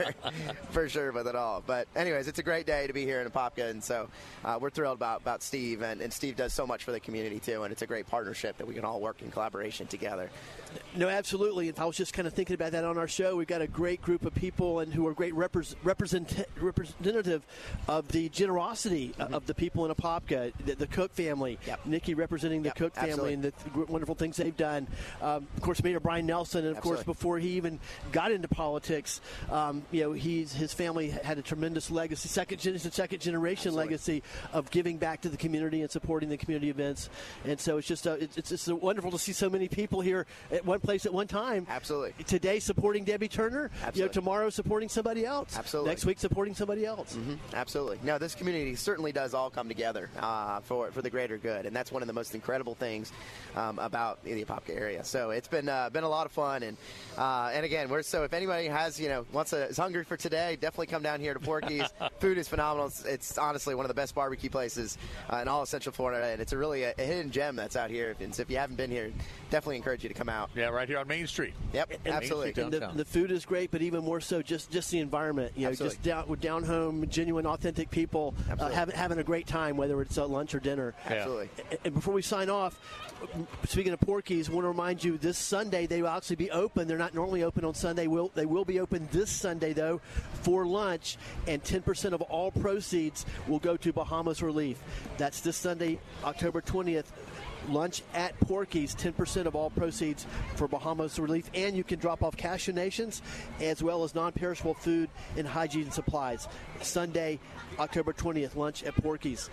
[0.71, 1.63] for sure with it all.
[1.65, 4.09] But anyways, it's a great day to be here in Apopka, and so
[4.43, 7.39] uh, we're thrilled about about Steve, and, and Steve does so much for the community
[7.39, 10.30] too, and it's a great partnership that we can all work in collaboration together.
[10.95, 11.69] No, absolutely.
[11.69, 13.67] If I was just kind of thinking about that on our show, we've got a
[13.67, 17.45] great group of people and who are great represent, representative
[17.88, 19.34] of the generosity mm-hmm.
[19.34, 21.59] of the people in Apopka, the, the Cook family.
[21.65, 21.86] Yep.
[21.86, 23.34] Nikki representing the yep, Cook family absolutely.
[23.34, 24.88] and the wonderful things they've done.
[25.22, 27.03] Um, of course, Mayor Brian Nelson, and of absolutely.
[27.03, 27.80] course, before he even
[28.11, 32.91] got into politics, um, you know, he's his family had a tremendous legacy, second generation,
[32.91, 33.86] second generation absolutely.
[33.86, 37.09] legacy of giving back to the community and supporting the community events.
[37.45, 40.26] And so it's just a, it's, it's just wonderful to see so many people here
[40.51, 41.65] at one place at one time.
[41.70, 42.24] Absolutely.
[42.24, 43.72] Today supporting Debbie Turner.
[43.76, 43.99] Absolutely.
[43.99, 45.57] You know, tomorrow supporting somebody else.
[45.57, 45.89] Absolutely.
[45.89, 47.15] Next week supporting somebody else.
[47.15, 47.57] Mm-hmm.
[47.58, 47.99] Absolutely.
[48.03, 51.76] No, this community certainly does all come together uh, for for the greater good, and
[51.76, 53.12] that's one of the most incredible things
[53.55, 55.03] um, about the Apopka area.
[55.03, 56.78] So it's been uh, been a lot of fun, and
[57.18, 60.18] uh, and again, we're so if anybody has you know wants a, is hungry for
[60.18, 61.89] today, definitely come down here to Porky's.
[62.20, 62.88] Food is phenomenal.
[62.88, 64.97] It's, it's, honestly one of the best barbecue places
[65.32, 67.76] uh, in all of Central Florida, and it's a really a, a hidden gem that's
[67.76, 68.16] out here.
[68.20, 69.12] And so if you haven't been here,
[69.49, 70.51] definitely encourage you to come out.
[70.55, 71.53] Yeah, right here on Main Street.
[71.74, 72.62] Yep, and absolutely.
[72.62, 75.53] And the, the, food is great, but even more so, just just the environment.
[75.55, 75.95] You know, absolutely.
[75.95, 80.17] just down down home, genuine, authentic people uh, having having a great time, whether it's
[80.17, 80.93] uh, lunch or dinner.
[81.05, 81.49] Absolutely.
[81.71, 82.79] And, and before we sign off,
[83.65, 86.87] speaking of Porky's, I want to remind you this Sunday they will actually be open.
[86.87, 88.07] They're not normally open on Sunday.
[88.07, 89.99] Will they will be open this Sunday though
[90.41, 91.17] for lunch,
[91.47, 94.81] and 10% of all proceeds will go to Bahamas Relief.
[95.17, 97.05] That's this Sunday, October 20th
[97.70, 102.36] lunch at Porky's, 10% of all proceeds for Bahamas Relief, and you can drop off
[102.38, 103.22] cash donations
[103.61, 106.47] as well as non perishable food and hygiene supplies.
[106.82, 107.39] Sunday,
[107.80, 109.49] October 20th, lunch at Porky's.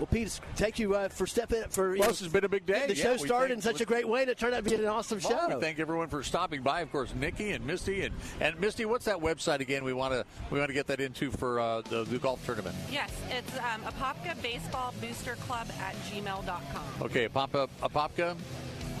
[0.00, 1.72] Well, Pete, thank you uh, for stepping up.
[1.72, 1.90] for.
[1.90, 2.86] Well, this has been a big day.
[2.86, 4.76] The yeah, show started in such a great way, and it turned out to be
[4.76, 5.54] an awesome well, show.
[5.56, 6.80] We thank everyone for stopping by.
[6.80, 8.86] Of course, Nikki and Misty and and Misty.
[8.86, 9.84] What's that website again?
[9.84, 12.74] We want to we want to get that into for uh, the, the, golf tournament.
[12.90, 16.82] Yes, it's um, Apopka Baseball Booster Club at gmail.com.
[17.02, 18.36] Okay, Apopka Apopka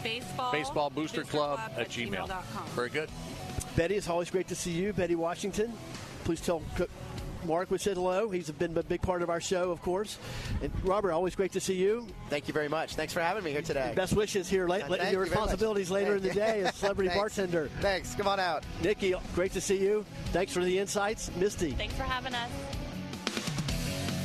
[0.02, 2.26] Baseball Baseball Booster, Booster Club, Club at, at gmail.
[2.26, 2.66] gmail.com.
[2.68, 3.10] Very good.
[3.76, 5.72] Betty, it's always great to see you, Betty Washington.
[6.24, 6.90] Please tell Cook
[7.44, 8.28] Mark we said hello.
[8.28, 10.18] He's been a big part of our show, of course.
[10.62, 12.06] And Robert, always great to see you.
[12.28, 12.94] Thank you very much.
[12.94, 13.92] Thanks for having me here today.
[13.96, 14.68] Best wishes here.
[14.68, 17.70] Late, uh, your responsibilities later in the day as celebrity bartender.
[17.80, 18.14] Thanks.
[18.14, 18.64] Come on out.
[18.82, 20.04] Nikki, great to see you.
[20.26, 21.30] Thanks for the insights.
[21.36, 21.72] Misty.
[21.72, 22.50] Thanks for having us.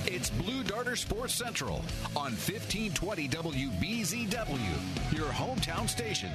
[0.08, 1.78] It's Blue Darter Sports Central
[2.16, 6.30] on 1520 WBZW, your hometown station.